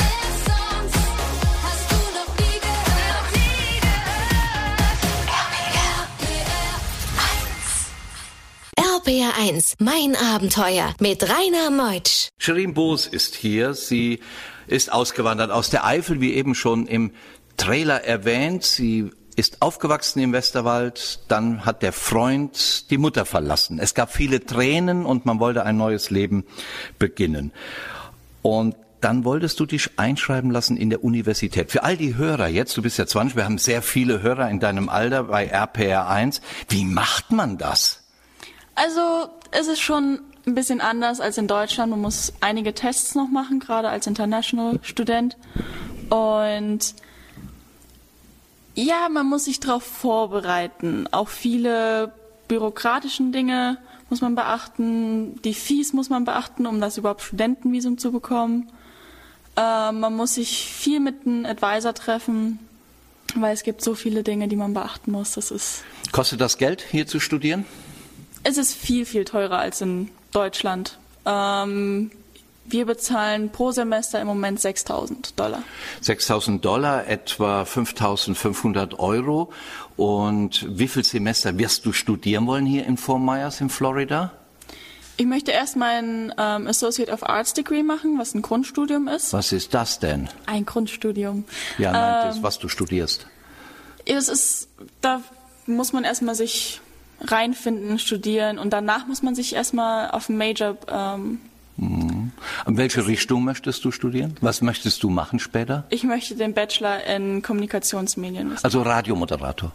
1. 9.53 9.75
Mein 9.79 10.15
Abenteuer 10.15 10.95
mit 10.99 11.29
Rainer 11.29 11.69
Meutsch. 11.69 12.29
Shirin 12.39 12.73
Boos 12.73 13.05
ist 13.05 13.35
hier. 13.35 13.75
Sie 13.75 14.19
ist 14.65 14.91
ausgewandert 14.91 15.51
aus 15.51 15.69
der 15.69 15.85
Eifel, 15.85 16.21
wie 16.21 16.33
eben 16.33 16.55
schon 16.55 16.87
im 16.87 17.11
Trailer 17.57 18.03
erwähnt. 18.03 18.63
Sie 18.63 19.11
ist 19.35 19.61
aufgewachsen 19.61 20.19
im 20.21 20.33
Westerwald, 20.33 21.19
dann 21.27 21.65
hat 21.65 21.83
der 21.83 21.93
Freund 21.93 22.89
die 22.89 22.97
Mutter 22.97 23.25
verlassen. 23.25 23.77
Es 23.79 23.93
gab 23.93 24.11
viele 24.11 24.43
Tränen 24.43 25.05
und 25.05 25.25
man 25.25 25.39
wollte 25.39 25.63
ein 25.65 25.77
neues 25.77 26.09
Leben 26.09 26.45
beginnen. 26.97 27.51
Und 28.41 28.75
dann 29.01 29.23
wolltest 29.23 29.59
du 29.59 29.67
dich 29.67 29.91
einschreiben 29.97 30.49
lassen 30.49 30.77
in 30.77 30.89
der 30.89 31.03
Universität. 31.03 31.71
Für 31.71 31.83
all 31.83 31.97
die 31.97 32.15
Hörer 32.15 32.47
jetzt, 32.47 32.75
du 32.75 32.81
bist 32.81 32.97
ja 32.97 33.05
20, 33.05 33.35
wir 33.35 33.45
haben 33.45 33.59
sehr 33.59 33.83
viele 33.83 34.23
Hörer 34.23 34.49
in 34.49 34.59
deinem 34.59 34.89
Alter 34.89 35.25
bei 35.25 35.53
RPR1. 35.53 36.41
Wie 36.69 36.85
macht 36.85 37.31
man 37.31 37.57
das? 37.59 37.99
Also 38.75 39.29
es 39.53 39.67
ist 39.67 39.79
schon 39.79 40.19
ein 40.45 40.55
bisschen 40.55 40.81
anders 40.81 41.21
als 41.21 41.37
in 41.37 41.47
Deutschland. 41.47 41.91
Man 41.91 42.01
muss 42.01 42.33
einige 42.41 42.73
Tests 42.73 43.15
noch 43.15 43.29
machen, 43.29 43.59
gerade 43.59 43.89
als 43.89 44.07
International-Student. 44.07 45.37
Und 46.09 46.95
ja, 48.75 49.07
man 49.09 49.27
muss 49.27 49.45
sich 49.45 49.59
darauf 49.59 49.83
vorbereiten. 49.83 51.07
Auch 51.11 51.29
viele 51.29 52.11
bürokratischen 52.47 53.31
Dinge 53.31 53.77
muss 54.09 54.21
man 54.21 54.35
beachten. 54.35 55.41
Die 55.43 55.53
Fees 55.53 55.93
muss 55.93 56.09
man 56.09 56.25
beachten, 56.25 56.65
um 56.65 56.81
das 56.81 56.97
überhaupt 56.97 57.21
Studentenvisum 57.21 57.97
zu 57.97 58.11
bekommen. 58.11 58.69
Äh, 59.55 59.91
man 59.91 60.15
muss 60.15 60.35
sich 60.35 60.67
viel 60.67 60.99
mit 60.99 61.25
einem 61.25 61.45
Advisor 61.45 61.93
treffen, 61.93 62.59
weil 63.35 63.53
es 63.53 63.63
gibt 63.63 63.81
so 63.81 63.95
viele 63.95 64.23
Dinge, 64.23 64.47
die 64.47 64.55
man 64.55 64.73
beachten 64.73 65.11
muss. 65.11 65.33
Das 65.33 65.51
ist 65.51 65.83
Kostet 66.11 66.41
das 66.41 66.57
Geld, 66.57 66.83
hier 66.91 67.07
zu 67.07 67.19
studieren? 67.19 67.65
Es 68.43 68.57
ist 68.57 68.73
viel, 68.73 69.05
viel 69.05 69.25
teurer 69.25 69.59
als 69.59 69.81
in 69.81 70.09
Deutschland. 70.31 70.97
Ähm, 71.25 72.11
wir 72.65 72.85
bezahlen 72.85 73.49
pro 73.49 73.71
Semester 73.71 74.21
im 74.21 74.27
Moment 74.27 74.59
6000 74.59 75.37
Dollar. 75.39 75.63
6000 76.01 76.63
Dollar, 76.63 77.07
etwa 77.07 77.65
5500 77.65 78.99
Euro. 78.99 79.51
Und 79.97 80.65
wie 80.69 80.87
viel 80.87 81.03
Semester 81.03 81.57
wirst 81.57 81.85
du 81.85 81.91
studieren 81.91 82.47
wollen 82.47 82.65
hier 82.65 82.85
in 82.85 82.97
Fort 82.97 83.21
Myers 83.21 83.59
in 83.61 83.69
Florida? 83.69 84.31
Ich 85.17 85.25
möchte 85.25 85.51
erst 85.51 85.75
mein 85.75 86.33
ähm, 86.37 86.67
Associate 86.67 87.11
of 87.11 87.23
Arts 87.23 87.53
Degree 87.53 87.83
machen, 87.83 88.17
was 88.17 88.33
ein 88.33 88.41
Grundstudium 88.41 89.07
ist. 89.07 89.31
Was 89.33 89.51
ist 89.51 89.73
das 89.73 89.99
denn? 89.99 90.27
Ein 90.47 90.65
Grundstudium. 90.65 91.43
Ja, 91.77 91.91
nein, 91.91 92.27
das, 92.27 92.37
Ähm, 92.37 92.43
was 92.43 92.59
du 92.59 92.67
studierst. 92.67 93.27
Es 94.05 94.27
ist, 94.27 94.69
da 95.01 95.21
muss 95.67 95.93
man 95.93 96.03
erstmal 96.03 96.35
sich 96.35 96.81
reinfinden, 97.23 97.99
studieren 97.99 98.57
und 98.59 98.71
danach 98.73 99.07
muss 99.07 99.21
man 99.23 99.35
sich 99.35 99.55
erstmal 99.55 100.11
auf 100.11 100.29
ein 100.29 100.37
Major 100.37 100.77
ähm, 100.89 101.39
In 101.77 102.77
welche 102.77 103.07
Richtung 103.07 103.43
möchtest 103.43 103.83
du 103.85 103.91
studieren? 103.91 104.35
Was 104.41 104.61
möchtest 104.61 105.03
du 105.03 105.09
machen 105.09 105.39
später? 105.39 105.85
Ich 105.89 106.03
möchte 106.03 106.35
den 106.35 106.53
Bachelor 106.53 107.03
in 107.05 107.41
Kommunikationsmedien. 107.41 108.55
Also 108.61 108.81
Radiomoderator. 108.81 109.71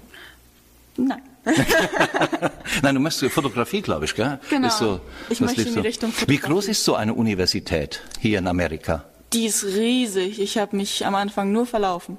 Nein. 0.97 1.23
Nein, 2.83 2.95
du 2.95 3.01
möchtest 3.01 3.33
Fotografie, 3.33 3.81
glaube 3.81 4.05
ich, 4.05 4.15
gell? 4.15 4.39
Genau. 4.51 4.69
So, 4.69 5.01
Ich 5.31 5.41
möchte 5.41 5.63
in 5.63 5.75
die 5.75 5.81
Richtung 5.81 6.11
Wie 6.11 6.15
Fotografie. 6.15 6.39
groß 6.53 6.69
ist 6.69 6.85
so 6.85 6.95
eine 6.95 7.15
Universität 7.15 8.03
hier 8.21 8.39
in 8.39 8.47
Amerika? 8.47 9.05
Die 9.33 9.47
ist 9.47 9.65
riesig. 9.65 10.41
Ich 10.41 10.59
habe 10.59 10.77
mich 10.77 11.07
am 11.07 11.15
Anfang 11.15 11.53
nur 11.53 11.67
verlaufen. 11.67 12.19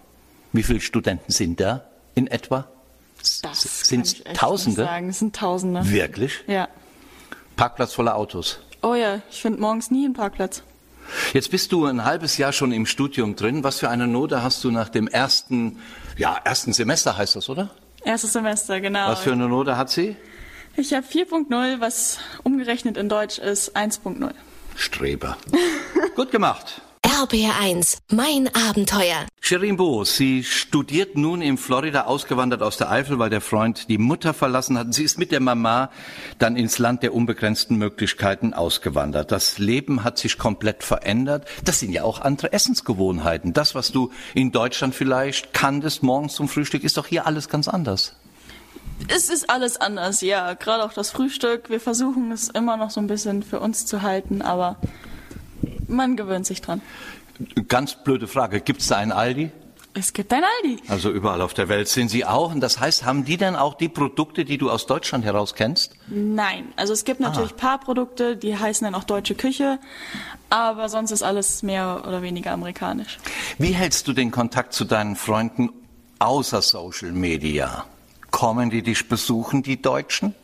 Wie 0.53 0.63
viele 0.63 0.81
Studenten 0.81 1.31
sind 1.31 1.59
da 1.59 1.83
in 2.15 2.27
etwa? 2.27 2.67
Das 3.41 3.61
Sind 3.61 4.03
kann 4.03 4.05
ich 4.05 4.25
echt 4.25 4.37
Tausende? 4.37 4.81
Nicht 4.81 4.89
sagen. 4.89 5.09
Es 5.09 5.19
sind 5.19 5.35
Tausende. 5.35 5.89
Wirklich? 5.89 6.43
Ja. 6.47 6.67
Parkplatz 7.55 7.93
voller 7.93 8.15
Autos. 8.15 8.59
Oh 8.81 8.95
ja, 8.95 9.21
ich 9.29 9.41
finde 9.41 9.59
morgens 9.59 9.91
nie 9.91 10.05
einen 10.05 10.13
Parkplatz. 10.13 10.63
Jetzt 11.33 11.51
bist 11.51 11.71
du 11.71 11.85
ein 11.85 12.05
halbes 12.05 12.37
Jahr 12.37 12.53
schon 12.53 12.71
im 12.71 12.85
Studium 12.85 13.35
drin. 13.35 13.63
Was 13.63 13.79
für 13.79 13.89
eine 13.89 14.07
Note 14.07 14.43
hast 14.43 14.63
du 14.63 14.71
nach 14.71 14.89
dem 14.89 15.07
ersten, 15.07 15.79
ja, 16.17 16.39
ersten 16.43 16.71
Semester 16.73 17.17
heißt 17.17 17.35
das, 17.35 17.49
oder? 17.49 17.71
Erstes 18.03 18.33
Semester, 18.33 18.79
genau. 18.79 19.09
Was 19.09 19.21
für 19.21 19.31
eine 19.31 19.49
Note 19.49 19.75
hat 19.75 19.89
sie? 19.89 20.15
Ich 20.77 20.93
habe 20.93 21.05
4.0, 21.05 21.81
was 21.81 22.19
umgerechnet 22.43 22.95
in 22.95 23.09
Deutsch 23.09 23.37
ist 23.39 23.75
1.0. 23.75 24.31
Streber. 24.75 25.37
Gut 26.15 26.31
gemacht. 26.31 26.81
RPR1, 27.03 27.97
mein 28.11 28.49
Abenteuer. 28.55 29.25
Shirin 29.49 29.77
Boos, 29.77 30.15
sie 30.15 30.43
studiert 30.43 31.17
nun 31.17 31.41
in 31.41 31.57
Florida, 31.57 32.03
ausgewandert 32.03 32.61
aus 32.61 32.77
der 32.77 32.91
Eifel, 32.91 33.17
weil 33.17 33.31
der 33.31 33.41
Freund 33.41 33.89
die 33.89 33.97
Mutter 33.97 34.35
verlassen 34.35 34.77
hat. 34.77 34.93
Sie 34.93 35.03
ist 35.03 35.17
mit 35.17 35.31
der 35.31 35.39
Mama 35.39 35.89
dann 36.37 36.55
ins 36.55 36.77
Land 36.77 37.01
der 37.01 37.15
unbegrenzten 37.15 37.75
Möglichkeiten 37.75 38.53
ausgewandert. 38.53 39.31
Das 39.31 39.57
Leben 39.57 40.03
hat 40.03 40.19
sich 40.19 40.37
komplett 40.37 40.83
verändert. 40.83 41.47
Das 41.65 41.79
sind 41.79 41.91
ja 41.91 42.03
auch 42.03 42.21
andere 42.21 42.53
Essensgewohnheiten. 42.53 43.53
Das, 43.53 43.73
was 43.73 43.91
du 43.91 44.11
in 44.35 44.51
Deutschland 44.51 44.93
vielleicht 44.93 45.51
kanntest 45.51 46.03
morgens 46.03 46.35
zum 46.35 46.47
Frühstück, 46.47 46.83
ist 46.83 46.97
doch 46.97 47.07
hier 47.07 47.25
alles 47.25 47.49
ganz 47.49 47.67
anders. 47.67 48.13
Es 49.07 49.31
ist 49.31 49.49
alles 49.49 49.77
anders, 49.77 50.21
ja. 50.21 50.53
Gerade 50.53 50.83
auch 50.83 50.93
das 50.93 51.09
Frühstück. 51.09 51.71
Wir 51.71 51.79
versuchen 51.79 52.31
es 52.31 52.49
immer 52.49 52.77
noch 52.77 52.91
so 52.91 53.01
ein 53.01 53.07
bisschen 53.07 53.41
für 53.41 53.59
uns 53.59 53.87
zu 53.87 54.03
halten, 54.03 54.43
aber 54.43 54.77
man 55.87 56.15
gewöhnt 56.15 56.45
sich 56.45 56.61
dran. 56.61 56.83
Ganz 57.67 57.95
blöde 58.03 58.27
Frage. 58.27 58.61
Gibt 58.61 58.81
es 58.81 58.87
da 58.87 58.97
einen 58.97 59.11
Aldi? 59.11 59.51
Es 59.95 60.13
gibt 60.13 60.31
ein 60.33 60.43
Aldi. 60.43 60.81
Also 60.87 61.09
überall 61.09 61.41
auf 61.41 61.53
der 61.53 61.67
Welt 61.67 61.87
sind 61.87 62.09
sie 62.09 62.23
auch. 62.23 62.53
Und 62.53 62.61
das 62.61 62.79
heißt, 62.79 63.05
haben 63.05 63.25
die 63.25 63.37
denn 63.37 63.55
auch 63.55 63.73
die 63.73 63.89
Produkte, 63.89 64.45
die 64.45 64.57
du 64.57 64.69
aus 64.69 64.85
Deutschland 64.85 65.25
heraus 65.25 65.55
kennst? 65.55 65.93
Nein, 66.07 66.71
also 66.75 66.93
es 66.93 67.05
gibt 67.05 67.19
natürlich 67.19 67.55
paar 67.55 67.79
Produkte, 67.79 68.37
die 68.37 68.55
heißen 68.55 68.85
dann 68.85 68.93
auch 68.93 69.03
deutsche 69.03 69.35
Küche, 69.35 69.79
aber 70.49 70.89
sonst 70.89 71.11
ist 71.11 71.23
alles 71.23 71.63
mehr 71.63 72.03
oder 72.07 72.21
weniger 72.21 72.51
amerikanisch. 72.51 73.17
Wie 73.57 73.71
hältst 73.71 74.07
du 74.07 74.13
den 74.13 74.31
Kontakt 74.31 74.73
zu 74.73 74.85
deinen 74.85 75.15
Freunden 75.15 75.69
außer 76.19 76.61
Social 76.61 77.11
Media? 77.11 77.85
Kommen 78.29 78.69
die 78.69 78.83
dich 78.83 79.09
besuchen, 79.09 79.63
die 79.63 79.81
Deutschen? 79.81 80.35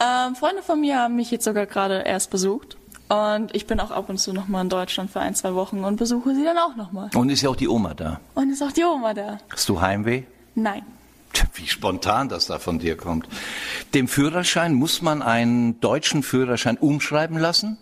Ähm, 0.00 0.34
Freunde 0.34 0.62
von 0.62 0.80
mir 0.80 0.98
haben 0.98 1.16
mich 1.16 1.30
jetzt 1.30 1.44
sogar 1.44 1.66
gerade 1.66 2.02
erst 2.06 2.30
besucht 2.30 2.78
und 3.12 3.54
ich 3.54 3.66
bin 3.66 3.78
auch 3.78 3.90
ab 3.90 4.08
und 4.08 4.16
zu 4.16 4.32
nochmal 4.32 4.62
in 4.62 4.70
Deutschland 4.70 5.10
für 5.10 5.20
ein, 5.20 5.34
zwei 5.34 5.54
Wochen 5.54 5.84
und 5.84 5.96
besuche 5.96 6.34
sie 6.34 6.44
dann 6.44 6.56
auch 6.56 6.76
nochmal. 6.76 7.10
Und 7.14 7.28
ist 7.28 7.42
ja 7.42 7.50
auch 7.50 7.56
die 7.56 7.68
Oma 7.68 7.92
da. 7.92 8.20
Und 8.34 8.50
ist 8.50 8.62
auch 8.62 8.72
die 8.72 8.84
Oma 8.84 9.12
da? 9.12 9.36
Hast 9.50 9.68
du 9.68 9.82
Heimweh? 9.82 10.22
Nein. 10.54 10.82
Wie 11.52 11.66
spontan 11.66 12.30
das 12.30 12.46
da 12.46 12.58
von 12.58 12.78
dir 12.78 12.96
kommt. 12.96 13.28
Dem 13.92 14.08
Führerschein 14.08 14.72
muss 14.72 15.02
man 15.02 15.20
einen 15.20 15.78
deutschen 15.80 16.22
Führerschein 16.22 16.78
umschreiben 16.78 17.36
lassen? 17.36 17.76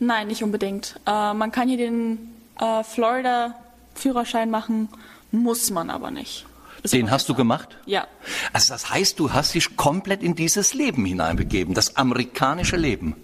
Nein, 0.00 0.26
nicht 0.26 0.42
unbedingt. 0.42 0.98
Äh, 1.06 1.34
man 1.34 1.52
kann 1.52 1.68
hier 1.68 1.78
den 1.78 2.34
äh, 2.58 2.82
Florida-Führerschein 2.82 4.50
machen, 4.50 4.88
muss 5.30 5.70
man 5.70 5.88
aber 5.88 6.10
nicht. 6.10 6.46
Ist 6.82 6.94
Den 6.94 7.12
hast 7.12 7.28
du 7.28 7.34
gemacht? 7.34 7.76
Ja. 7.86 8.08
Also 8.52 8.72
das 8.74 8.90
heißt, 8.90 9.20
du 9.20 9.32
hast 9.32 9.54
dich 9.54 9.76
komplett 9.76 10.24
in 10.24 10.34
dieses 10.34 10.74
Leben 10.74 11.04
hineinbegeben, 11.04 11.74
das 11.74 11.96
amerikanische 11.96 12.76
Leben. 12.76 13.14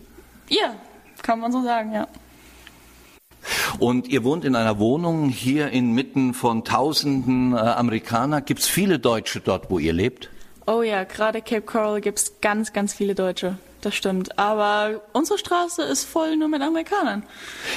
Ja, 0.48 0.74
kann 1.22 1.40
man 1.40 1.52
so 1.52 1.62
sagen, 1.62 1.92
ja. 1.92 2.06
Und 3.78 4.08
ihr 4.08 4.24
wohnt 4.24 4.44
in 4.44 4.54
einer 4.54 4.78
Wohnung 4.78 5.28
hier 5.28 5.70
inmitten 5.70 6.34
von 6.34 6.64
tausenden 6.64 7.54
äh, 7.54 7.56
Amerikaner. 7.56 8.40
Gibt 8.40 8.60
es 8.60 8.66
viele 8.66 8.98
Deutsche 8.98 9.40
dort, 9.40 9.70
wo 9.70 9.78
ihr 9.78 9.92
lebt? 9.92 10.28
Oh 10.66 10.82
ja, 10.82 11.04
gerade 11.04 11.40
Cape 11.40 11.62
Coral 11.62 12.00
gibt's 12.00 12.40
ganz, 12.40 12.72
ganz 12.72 12.92
viele 12.92 13.14
Deutsche. 13.14 13.58
Das 13.80 13.94
stimmt. 13.94 14.38
Aber 14.38 15.00
unsere 15.12 15.38
Straße 15.38 15.82
ist 15.82 16.04
voll 16.04 16.36
nur 16.36 16.48
mit 16.48 16.60
Amerikanern. 16.60 17.22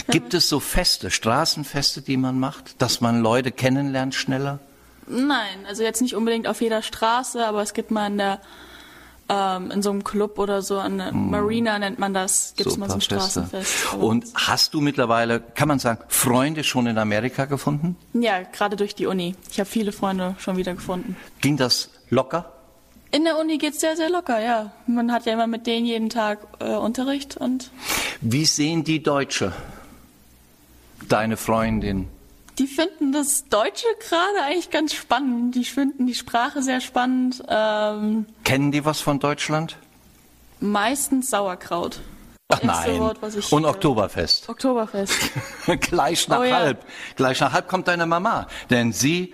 Gibt 0.10 0.34
es 0.34 0.50
so 0.50 0.60
Feste, 0.60 1.10
Straßenfeste, 1.10 2.02
die 2.02 2.18
man 2.18 2.40
macht, 2.40 2.82
dass 2.82 3.00
man 3.00 3.22
Leute 3.22 3.52
kennenlernt 3.52 4.14
schneller? 4.14 4.60
Nein, 5.08 5.66
also 5.68 5.84
jetzt 5.84 6.02
nicht 6.02 6.16
unbedingt 6.16 6.48
auf 6.48 6.62
jeder 6.62 6.82
Straße, 6.82 7.46
aber 7.46 7.62
es 7.62 7.74
gibt 7.74 7.92
mal 7.92 8.08
in 8.08 8.18
der 8.18 8.40
ähm, 9.30 9.72
in 9.72 9.82
so 9.82 9.90
einem 9.90 10.04
Club 10.04 10.38
oder 10.40 10.62
so, 10.62 10.80
an 10.80 10.98
der 10.98 11.12
Marina 11.14 11.80
nennt 11.80 12.00
man 12.00 12.14
das, 12.14 12.54
gibt 12.56 12.70
es 12.70 12.78
mal 12.78 12.90
so 12.90 12.96
ein. 12.96 13.02
Straßenfest. 13.02 13.94
Und 13.96 14.26
hast 14.36 14.74
du 14.74 14.82
mittlerweile, 14.82 15.40
kann 15.40 15.68
man 15.68 15.80
sagen, 15.80 16.04
Freunde 16.08 16.64
schon 16.64 16.88
in 16.88 16.98
Amerika 16.98 17.46
gefunden? 17.46 17.96
ja, 18.14 18.42
gerade 18.44 18.76
durch 18.76 18.96
die 18.96 19.06
Uni. 19.06 19.36
Ich 19.52 19.60
habe 19.60 19.70
viele 19.70 19.92
Freunde 19.92 20.36
schon 20.40 20.58
wieder 20.58 20.74
gefunden. 20.74 21.16
Ging 21.42 21.58
das 21.58 21.90
locker? 22.10 22.52
In 23.12 23.26
der 23.26 23.38
Uni 23.38 23.60
geht's 23.60 23.80
sehr, 23.80 23.96
sehr 23.96 24.10
locker, 24.10 24.42
ja. 24.42 24.72
Man 24.88 25.12
hat 25.12 25.26
ja 25.26 25.34
immer 25.34 25.48
mit 25.48 25.68
denen 25.68 25.86
jeden 25.86 26.10
Tag 26.10 26.40
äh, 26.60 26.76
Unterricht 26.76 27.38
und 27.38 27.70
Wie 28.22 28.46
sehen 28.46 28.84
die 28.84 29.04
Deutsche 29.04 29.54
deine 31.08 31.38
Freundin? 31.38 32.08
Die 32.60 32.68
finden 32.68 33.12
das 33.12 33.46
Deutsche 33.50 33.88
gerade 34.08 34.44
eigentlich 34.46 34.70
ganz 34.70 34.94
spannend. 34.94 35.56
Die 35.56 35.66
finden 35.66 36.06
die 36.08 36.16
Sprache 36.16 36.62
sehr 36.62 36.82
spannend. 36.82 37.44
Ähm, 37.48 38.26
Kennen 38.44 38.72
die 38.72 38.86
was 38.86 39.00
von 39.02 39.20
Deutschland? 39.20 39.78
meistens 40.60 41.30
Sauerkraut. 41.30 42.00
Ach 42.50 42.62
nein. 42.64 43.00
Wort, 43.00 43.18
was 43.22 43.36
ich, 43.36 43.52
Und 43.52 43.66
Oktoberfest. 43.66 44.48
Oktoberfest. 44.48 45.14
Gleich 45.82 46.28
nach 46.30 46.40
Oh 46.40 46.44
ja. 46.44 46.56
halb. 46.58 46.86
Gleich 47.16 47.40
nach 47.42 47.52
halb 47.52 47.68
kommt 47.68 47.88
deine 47.88 48.06
Mama. 48.06 48.48
Denn 48.70 48.94
sie 48.94 49.34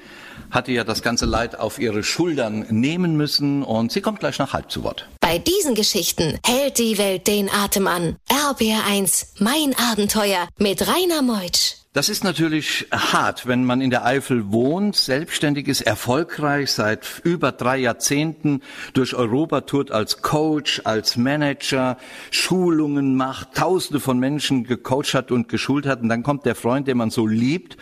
hatte 0.51 0.71
ja 0.71 0.83
das 0.83 1.01
ganze 1.03 1.25
Leid 1.25 1.59
auf 1.59 1.77
ihre 1.79 2.01
Schultern 2.03 2.65
nehmen 2.69 3.15
müssen 3.17 3.61
und 3.61 3.91
sie 3.91 4.01
kommt 4.01 4.21
gleich 4.21 4.39
nach 4.39 4.53
halb 4.53 4.71
zu 4.71 4.83
Wort. 4.83 5.07
Bei 5.19 5.37
diesen 5.37 5.75
Geschichten 5.75 6.39
hält 6.45 6.79
die 6.79 6.97
Welt 6.97 7.27
den 7.27 7.49
Atem 7.51 7.85
an. 7.87 8.15
RBR1, 8.31 9.27
mein 9.39 9.75
Abenteuer 9.91 10.47
mit 10.57 10.87
Rainer 10.87 11.21
Meutsch. 11.21 11.75
Das 11.91 12.07
ist 12.07 12.23
natürlich 12.23 12.85
hart, 12.91 13.47
wenn 13.47 13.65
man 13.65 13.81
in 13.81 13.89
der 13.89 14.05
Eifel 14.05 14.51
wohnt, 14.51 14.95
selbstständig 14.95 15.67
ist, 15.67 15.81
erfolgreich, 15.81 16.71
seit 16.71 17.19
über 17.23 17.51
drei 17.51 17.77
Jahrzehnten 17.77 18.61
durch 18.93 19.15
Europa 19.15 19.61
tourt 19.61 19.89
als 19.89 20.21
Coach, 20.21 20.83
als 20.83 21.17
Manager, 21.17 21.97
Schulungen 22.29 23.15
macht, 23.15 23.55
tausende 23.55 23.99
von 23.99 24.19
Menschen 24.19 24.65
gecoacht 24.65 25.15
hat 25.15 25.31
und 25.31 25.49
geschult 25.49 25.87
hat. 25.87 26.01
Und 26.01 26.09
dann 26.09 26.21
kommt 26.21 26.45
der 26.45 26.53
Freund, 26.53 26.87
den 26.87 26.97
man 26.97 27.09
so 27.09 27.25
liebt, 27.25 27.75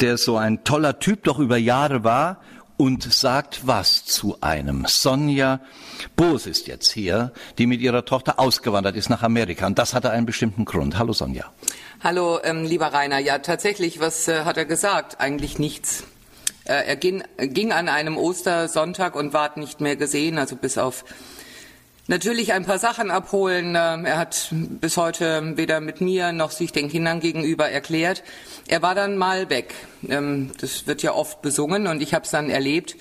der 0.00 0.16
so 0.16 0.38
ein 0.38 0.64
toller 0.64 0.98
Typ 0.98 1.24
doch 1.24 1.38
über 1.38 1.58
Jahre 1.58 2.02
war 2.02 2.40
und 2.78 3.02
sagt 3.12 3.66
was 3.66 4.06
zu 4.06 4.38
einem. 4.40 4.86
Sonja 4.86 5.60
Boos 6.16 6.46
ist 6.46 6.66
jetzt 6.66 6.90
hier, 6.90 7.34
die 7.58 7.66
mit 7.66 7.82
ihrer 7.82 8.06
Tochter 8.06 8.40
ausgewandert 8.40 8.96
ist 8.96 9.10
nach 9.10 9.22
Amerika. 9.22 9.66
Und 9.66 9.78
das 9.78 9.92
hatte 9.92 10.10
einen 10.12 10.24
bestimmten 10.24 10.64
Grund. 10.64 10.96
Hallo 10.96 11.12
Sonja. 11.12 11.52
Hallo, 12.02 12.40
ähm, 12.42 12.64
lieber 12.64 12.94
Rainer. 12.94 13.18
Ja, 13.18 13.40
tatsächlich, 13.40 14.00
was 14.00 14.26
äh, 14.26 14.44
hat 14.44 14.56
er 14.56 14.64
gesagt? 14.64 15.20
Eigentlich 15.20 15.58
nichts. 15.58 16.04
Äh, 16.64 16.86
er 16.86 16.96
ging, 16.96 17.22
ging 17.36 17.72
an 17.72 17.90
einem 17.90 18.16
Ostersonntag 18.16 19.14
und 19.14 19.34
ward 19.34 19.58
nicht 19.58 19.82
mehr 19.82 19.96
gesehen, 19.96 20.38
also 20.38 20.56
bis 20.56 20.78
auf 20.78 21.04
natürlich 22.06 22.54
ein 22.54 22.64
paar 22.64 22.78
Sachen 22.78 23.10
abholen. 23.10 23.76
Ähm, 23.78 24.06
er 24.06 24.16
hat 24.16 24.48
bis 24.50 24.96
heute 24.96 25.58
weder 25.58 25.80
mit 25.80 26.00
mir 26.00 26.32
noch 26.32 26.52
sich 26.52 26.72
den 26.72 26.88
Kindern 26.88 27.20
gegenüber 27.20 27.68
erklärt. 27.68 28.22
Er 28.66 28.80
war 28.80 28.94
dann 28.94 29.18
mal 29.18 29.50
weg. 29.50 29.74
Ähm, 30.08 30.52
das 30.58 30.86
wird 30.86 31.02
ja 31.02 31.12
oft 31.12 31.42
besungen 31.42 31.86
und 31.86 32.00
ich 32.00 32.14
habe 32.14 32.24
es 32.24 32.30
dann 32.30 32.48
erlebt. 32.48 32.96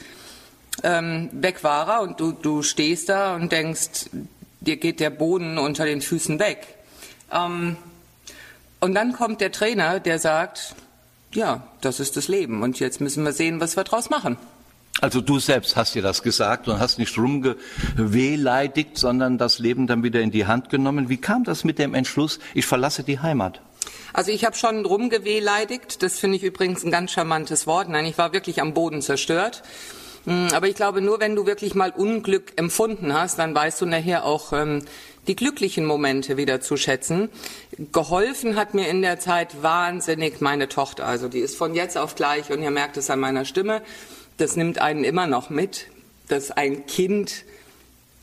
Ähm, 0.84 1.30
weg 1.32 1.64
war 1.64 1.88
er 1.88 2.02
und 2.02 2.20
du, 2.20 2.34
du 2.34 2.64
stehst 2.64 3.08
da 3.08 3.36
und 3.36 3.54
denkst, 3.54 4.10
dir 4.60 4.76
geht 4.76 5.00
der 5.00 5.10
Boden 5.10 5.58
unter 5.58 5.86
den 5.86 6.02
Füßen 6.02 6.38
weg. 6.38 6.68
Ähm, 7.32 7.78
und 8.80 8.94
dann 8.94 9.14
kommt 9.14 9.42
der 9.42 9.52
Trainer, 9.52 10.00
der 10.00 10.20
sagt, 10.20 10.76
ja, 11.34 11.64
das 11.82 12.00
ist 12.00 12.18
das 12.18 12.28
Leben 12.28 12.64
und 12.64 12.80
jetzt 12.80 13.02
müssen 13.02 13.24
wir 13.24 13.34
sehen, 13.34 13.60
was 13.60 13.76
wir 13.76 13.84
draus 13.84 14.10
machen. 14.10 14.38
Also 15.02 15.22
du 15.22 15.40
selbst 15.40 15.76
hast 15.78 15.96
dir 15.96 16.02
das 16.02 16.24
gesagt 16.24 16.68
und 16.68 16.80
hast 16.80 17.00
nicht 17.00 17.18
rumgewehleidigt, 17.18 18.98
sondern 18.98 19.38
das 19.38 19.60
Leben 19.60 19.88
dann 19.88 20.04
wieder 20.04 20.20
in 20.20 20.32
die 20.32 20.46
Hand 20.46 20.70
genommen. 20.70 21.08
Wie 21.08 21.18
kam 21.18 21.44
das 21.46 21.64
mit 21.64 21.80
dem 21.80 21.94
Entschluss, 21.94 22.40
ich 22.54 22.66
verlasse 22.66 23.04
die 23.04 23.20
Heimat? 23.20 23.62
Also 24.12 24.32
ich 24.32 24.44
habe 24.44 24.58
schon 24.58 24.86
rumgewehleidigt, 24.86 26.04
das 26.04 26.20
finde 26.20 26.38
ich 26.38 26.44
übrigens 26.44 26.84
ein 26.84 26.92
ganz 26.92 27.12
charmantes 27.12 27.68
Wort. 27.68 27.88
Nein, 27.90 28.06
ich 28.06 28.18
war 28.18 28.34
wirklich 28.34 28.62
am 28.62 28.74
Boden 28.74 29.02
zerstört. 29.02 29.62
Mm, 30.26 30.48
Aber 30.54 30.68
ich 30.68 30.76
glaube, 30.76 31.00
nur 31.00 31.20
wenn 31.20 31.36
du 31.36 31.46
wirklich 31.46 31.76
mal 31.76 31.92
Unglück 31.92 32.54
empfunden 32.58 33.14
hast, 33.14 33.40
dann 33.40 33.56
weißt 33.56 33.80
du 33.80 33.86
nachher 33.86 34.26
auch 34.26 34.52
ähm, 34.52 34.84
die 35.28 35.36
glücklichen 35.36 35.86
Momente 35.86 36.38
wieder 36.38 36.62
zu 36.62 36.78
schätzen. 36.78 37.30
Geholfen 37.92 38.56
hat 38.56 38.74
mir 38.74 38.88
in 38.88 39.02
der 39.02 39.20
Zeit 39.20 39.62
wahnsinnig 39.62 40.42
meine 40.42 40.70
Tochter. 40.70 41.06
Also 41.06 41.28
die 41.28 41.40
ist 41.40 41.56
von 41.56 41.76
jetzt 41.76 41.98
auf 41.98 42.16
gleich 42.16 42.52
und 42.52 42.62
ihr 42.62 42.72
merkt 42.72 42.98
es 42.98 43.10
an 43.10 43.20
meiner 43.20 43.46
Stimme. 43.46 43.82
Das 44.38 44.56
nimmt 44.56 44.80
einen 44.80 45.04
immer 45.04 45.28
noch 45.28 45.50
mit, 45.50 45.88
dass 46.28 46.52
ein 46.52 46.86
Kind 46.86 47.44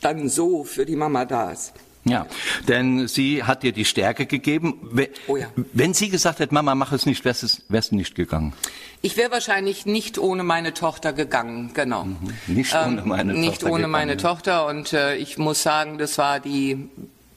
dann 0.01 0.29
so 0.29 0.63
für 0.63 0.85
die 0.85 0.95
Mama 0.95 1.25
da 1.25 1.51
ist. 1.51 1.73
Ja, 2.05 2.25
denn 2.67 3.07
sie 3.07 3.43
hat 3.43 3.63
dir 3.63 3.73
die 3.73 3.83
Stärke 3.83 4.25
gegeben. 4.25 4.89
Oh 5.27 5.35
ja. 5.35 5.47
Wenn 5.73 5.93
sie 5.93 6.09
gesagt 6.09 6.39
hätte, 6.39 6.53
Mama, 6.53 6.73
mach 6.73 6.93
es 6.93 7.05
nicht, 7.05 7.25
wärst 7.25 7.91
du 7.91 7.95
nicht 7.95 8.15
gegangen. 8.15 8.53
Ich 9.01 9.15
wäre 9.15 9.31
wahrscheinlich 9.31 9.85
nicht 9.85 10.17
ohne 10.17 10.43
meine 10.43 10.73
Tochter 10.73 11.13
gegangen, 11.13 11.71
genau. 11.73 12.05
Mhm. 12.05 12.33
Nicht 12.47 12.75
ohne 12.75 13.01
meine 13.03 13.33
Nicht 13.33 13.61
Tochter 13.61 13.73
ohne 13.73 13.87
meine 13.87 14.15
gegangen. 14.15 14.35
Tochter 14.35 14.67
und 14.67 14.93
äh, 14.93 15.15
ich 15.15 15.37
muss 15.37 15.61
sagen, 15.63 15.97
das 15.97 16.17
war 16.17 16.39
die, 16.39 16.89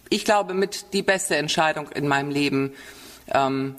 ich 0.08 0.24
glaube, 0.24 0.54
mit 0.54 0.92
die 0.92 1.02
beste 1.02 1.36
Entscheidung 1.36 1.88
in 1.90 2.08
meinem 2.08 2.30
Leben. 2.30 2.72
Ähm, 3.32 3.76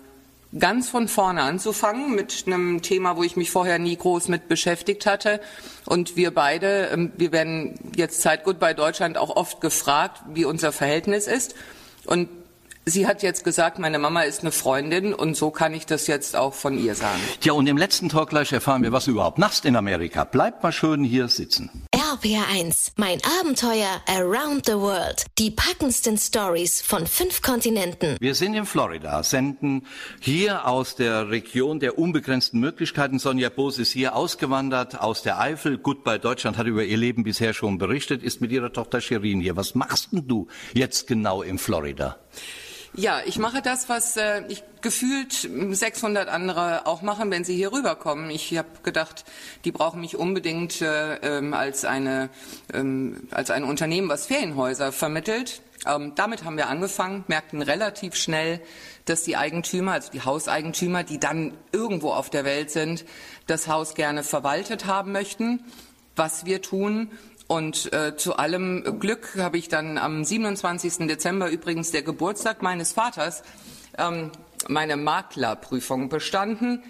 ganz 0.58 0.89
von 0.89 1.08
vorne 1.08 1.41
anzufangen 1.41 2.13
mit 2.13 2.44
einem 2.46 2.82
Thema, 2.82 3.17
wo 3.17 3.24
ich 3.24 3.36
mich 3.36 3.52
vorher 3.52 3.80
nie 3.80 3.96
groß 3.96 4.28
mit 4.28 4.48
beschäftigt 4.48 5.06
hatte. 5.06 5.39
Und 5.86 6.15
wir 6.15 6.34
beide, 6.34 6.89
ähm, 6.94 7.12
wir 7.17 7.32
werden 7.32 7.80
jetzt 7.96 8.22
seit 8.22 8.44
Goodbye 8.44 8.76
Deutschland 8.76 9.17
auch 9.17 9.36
oft 9.36 9.62
gefragt, 9.62 10.22
wie 10.34 10.46
unser 10.46 10.72
Verhältnis 10.72 11.28
ist. 11.28 11.56
Und 12.06 12.30
sie 12.86 13.08
hat 13.08 13.24
jetzt 13.24 13.44
gesagt, 13.44 13.80
meine 13.80 14.00
Mama 14.00 14.24
ist 14.24 14.41
eine 14.41 14.52
Freundin 14.52 15.13
und 15.13 15.36
so 15.36 15.52
kann 15.52 15.74
ich 15.74 15.86
das 15.86 16.08
jetzt 16.08 16.36
auch 16.36 16.54
von 16.54 16.78
ihr 16.78 16.96
sagen. 16.96 17.20
Ja, 17.44 17.54
und 17.54 17.67
im 17.67 17.78
letzten 17.78 18.10
Talk 18.10 18.30
gleich 18.30 18.52
erfahren 18.52 18.84
wir, 18.84 18.91
was 18.91 19.06
du 19.06 19.12
überhaupt 19.12 19.38
machst 19.38 19.65
in 19.65 19.76
Amerika. 19.76 20.24
Bleib 20.24 20.63
mal 20.63 20.72
schön 20.72 21.04
hier 21.04 21.28
sitzen. 21.28 21.70
RBR1, 21.96 22.91
mein 22.98 23.20
Abenteuer 23.39 24.02
around 24.06 24.65
the 24.65 24.74
world. 24.74 25.26
Die 25.38 25.52
packendsten 25.52 26.17
Stories 26.17 26.82
von 26.82 27.08
fünf 27.08 27.41
Kontinenten. 27.41 28.17
Wir 28.20 28.36
sind 28.36 28.54
in 28.54 28.65
Florida, 28.65 29.24
senden 29.24 29.88
hier 30.20 30.67
aus 30.67 30.96
der 30.96 31.30
Region 31.30 31.80
der 31.80 31.98
unbegrenzten 31.98 32.60
Möglichkeiten. 32.60 33.17
Sonja 33.17 33.50
Boos 33.50 33.80
ist 33.80 33.91
hier 33.91 34.15
ausgewandert 34.15 35.00
aus 35.00 35.24
der 35.24 35.39
Eifel. 35.39 35.78
Goodbye 35.78 36.20
Deutschland 36.20 36.58
hat 36.58 36.67
über 36.67 36.84
ihr 36.84 36.98
Leben 36.98 37.24
bisher 37.24 37.54
schon 37.54 37.78
berichtet, 37.78 38.24
ist 38.24 38.41
mit 38.41 38.52
ihrer 38.52 38.74
Tochter 38.74 39.00
Shirin 39.00 39.39
hier. 39.39 39.56
Was 39.56 39.74
machst 39.74 40.12
denn 40.12 40.28
du 40.28 40.48
jetzt 40.74 41.08
genau 41.08 41.41
in 41.41 41.58
Florida? 41.58 42.17
Ja, 42.94 43.22
ich 43.26 43.40
mache 43.40 43.62
das, 43.62 43.88
was 43.88 44.18
äh, 44.18 44.44
ich 44.50 44.64
gefühlt 44.82 45.32
600 45.34 46.28
andere 46.28 46.88
auch 46.88 47.02
machen, 47.02 47.32
wenn 47.32 47.46
sie 47.46 47.56
hier 47.56 47.72
rüberkommen. 47.72 48.30
Ich 48.30 48.58
habe 48.58 48.68
gedacht, 48.84 49.24
die 49.64 49.72
brauchen 49.72 50.02
mich 50.02 50.18
unbedingt 50.18 50.82
äh, 50.82 51.16
ähm, 51.16 51.54
als 51.54 51.86
eine 51.86 52.30
ähm, 52.74 53.30
als 53.32 53.50
ein 53.50 53.64
Unternehmen, 53.64 54.10
was 54.10 54.26
Ferienhäuser 54.26 54.92
vermittelt. 54.92 55.62
Ähm, 55.86 56.14
damit 56.16 56.44
haben 56.44 56.58
wir 56.58 56.68
angefangen, 56.68 57.24
merkten 57.28 57.62
relativ 57.62 58.16
schnell, 58.16 58.60
dass 59.06 59.24
die 59.24 59.38
Eigentümer, 59.38 59.94
also 59.94 60.12
die 60.12 60.22
Hauseigentümer, 60.22 61.04
die 61.04 61.18
dann 61.20 61.54
irgendwo 61.72 62.12
auf 62.12 62.30
der 62.30 62.44
Welt 62.44 62.72
sind, 62.72 63.06
das 63.48 63.70
Haus 63.70 63.96
gerne 63.96 64.24
verwaltet 64.24 64.86
haben 64.86 65.14
möchten. 65.14 65.64
Was 66.18 66.46
wir 66.46 66.62
tun, 66.62 67.10
und 67.52 67.92
äh, 67.92 68.16
zu 68.16 68.38
allem 68.38 69.02
Glück 69.02 69.36
habe 69.38 69.58
ich 69.58 69.68
dann 69.68 69.98
am 69.98 70.24
27. 70.24 71.06
Dezember 71.10 71.50
übrigens 71.50 71.92
der 71.92 72.02
Geburtstag 72.02 72.62
meines 72.62 72.94
Vaters 72.94 73.44
ähm, 73.98 74.32
meine 74.70 74.96
Maklerprüfung 74.96 76.08
bestanden 76.08 76.82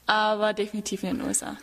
Aber 0.07 0.55
definitiv 0.55 1.03
in 1.03 1.19
den 1.19 1.27
USA. 1.27 1.59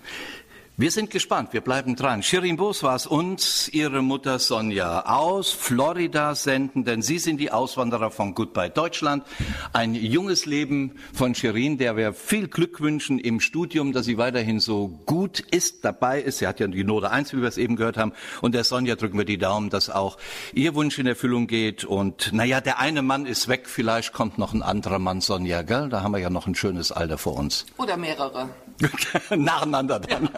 Wir 0.79 0.91
sind 0.91 1.11
gespannt, 1.11 1.51
wir 1.51 1.59
bleiben 1.59 1.97
dran. 1.97 2.23
Shirin 2.23 2.55
Boos 2.55 2.83
war's 2.83 3.05
und 3.05 3.69
ihre 3.73 4.01
Mutter 4.01 4.39
Sonja 4.39 5.01
aus 5.07 5.51
Florida 5.51 6.35
senden, 6.35 6.85
denn 6.85 7.01
sie 7.01 7.19
sind 7.19 7.41
die 7.41 7.51
Auswanderer 7.51 8.11
von 8.11 8.33
Goodbye 8.33 8.69
Deutschland. 8.69 9.25
Ein 9.73 9.93
junges 9.93 10.45
Leben 10.45 10.93
von 11.13 11.35
Shirin, 11.35 11.77
der 11.77 11.97
wir 11.97 12.13
viel 12.13 12.47
Glück 12.47 12.79
wünschen 12.79 13.19
im 13.19 13.41
Studium, 13.41 13.91
dass 13.91 14.05
sie 14.05 14.17
weiterhin 14.17 14.61
so 14.61 14.87
gut 15.05 15.41
ist, 15.51 15.83
dabei 15.83 16.21
ist. 16.21 16.37
Sie 16.37 16.47
hat 16.47 16.61
ja 16.61 16.67
die 16.67 16.85
Note 16.85 17.11
1, 17.11 17.33
wie 17.33 17.41
wir 17.41 17.49
es 17.49 17.57
eben 17.57 17.75
gehört 17.75 17.97
haben. 17.97 18.13
Und 18.41 18.55
der 18.55 18.63
Sonja 18.63 18.95
drücken 18.95 19.17
wir 19.17 19.25
die 19.25 19.37
Daumen, 19.37 19.69
dass 19.69 19.89
auch 19.89 20.17
ihr 20.53 20.75
Wunsch 20.75 20.97
in 20.97 21.07
Erfüllung 21.07 21.47
geht. 21.47 21.83
Und 21.83 22.31
naja, 22.31 22.61
der 22.61 22.79
eine 22.79 23.01
Mann 23.01 23.25
ist 23.25 23.49
weg, 23.49 23.67
vielleicht 23.67 24.13
kommt 24.13 24.37
noch 24.37 24.53
ein 24.53 24.63
anderer 24.63 24.99
Mann, 24.99 25.19
Sonja, 25.19 25.61
gell? 25.61 25.89
Da 25.89 26.03
haben 26.03 26.13
wir 26.13 26.19
ja 26.19 26.29
noch 26.29 26.47
ein 26.47 26.55
schönes 26.55 26.93
Alter 26.93 27.17
vor 27.17 27.35
uns. 27.35 27.65
Oder 27.75 27.97
mehrere. 27.97 28.47
Nacheinander 29.35 29.99
dann. 29.99 30.29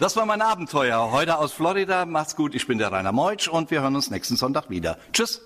Das 0.00 0.16
war 0.16 0.26
mein 0.26 0.40
Abenteuer 0.40 1.10
heute 1.12 1.38
aus 1.38 1.52
Florida. 1.52 2.06
Macht's 2.06 2.36
gut, 2.36 2.54
ich 2.54 2.66
bin 2.66 2.78
der 2.78 2.90
Rainer 2.90 3.12
Meutsch 3.12 3.48
und 3.48 3.70
wir 3.70 3.82
hören 3.82 3.94
uns 3.94 4.10
nächsten 4.10 4.36
Sonntag 4.36 4.70
wieder. 4.70 4.98
Tschüss. 5.12 5.42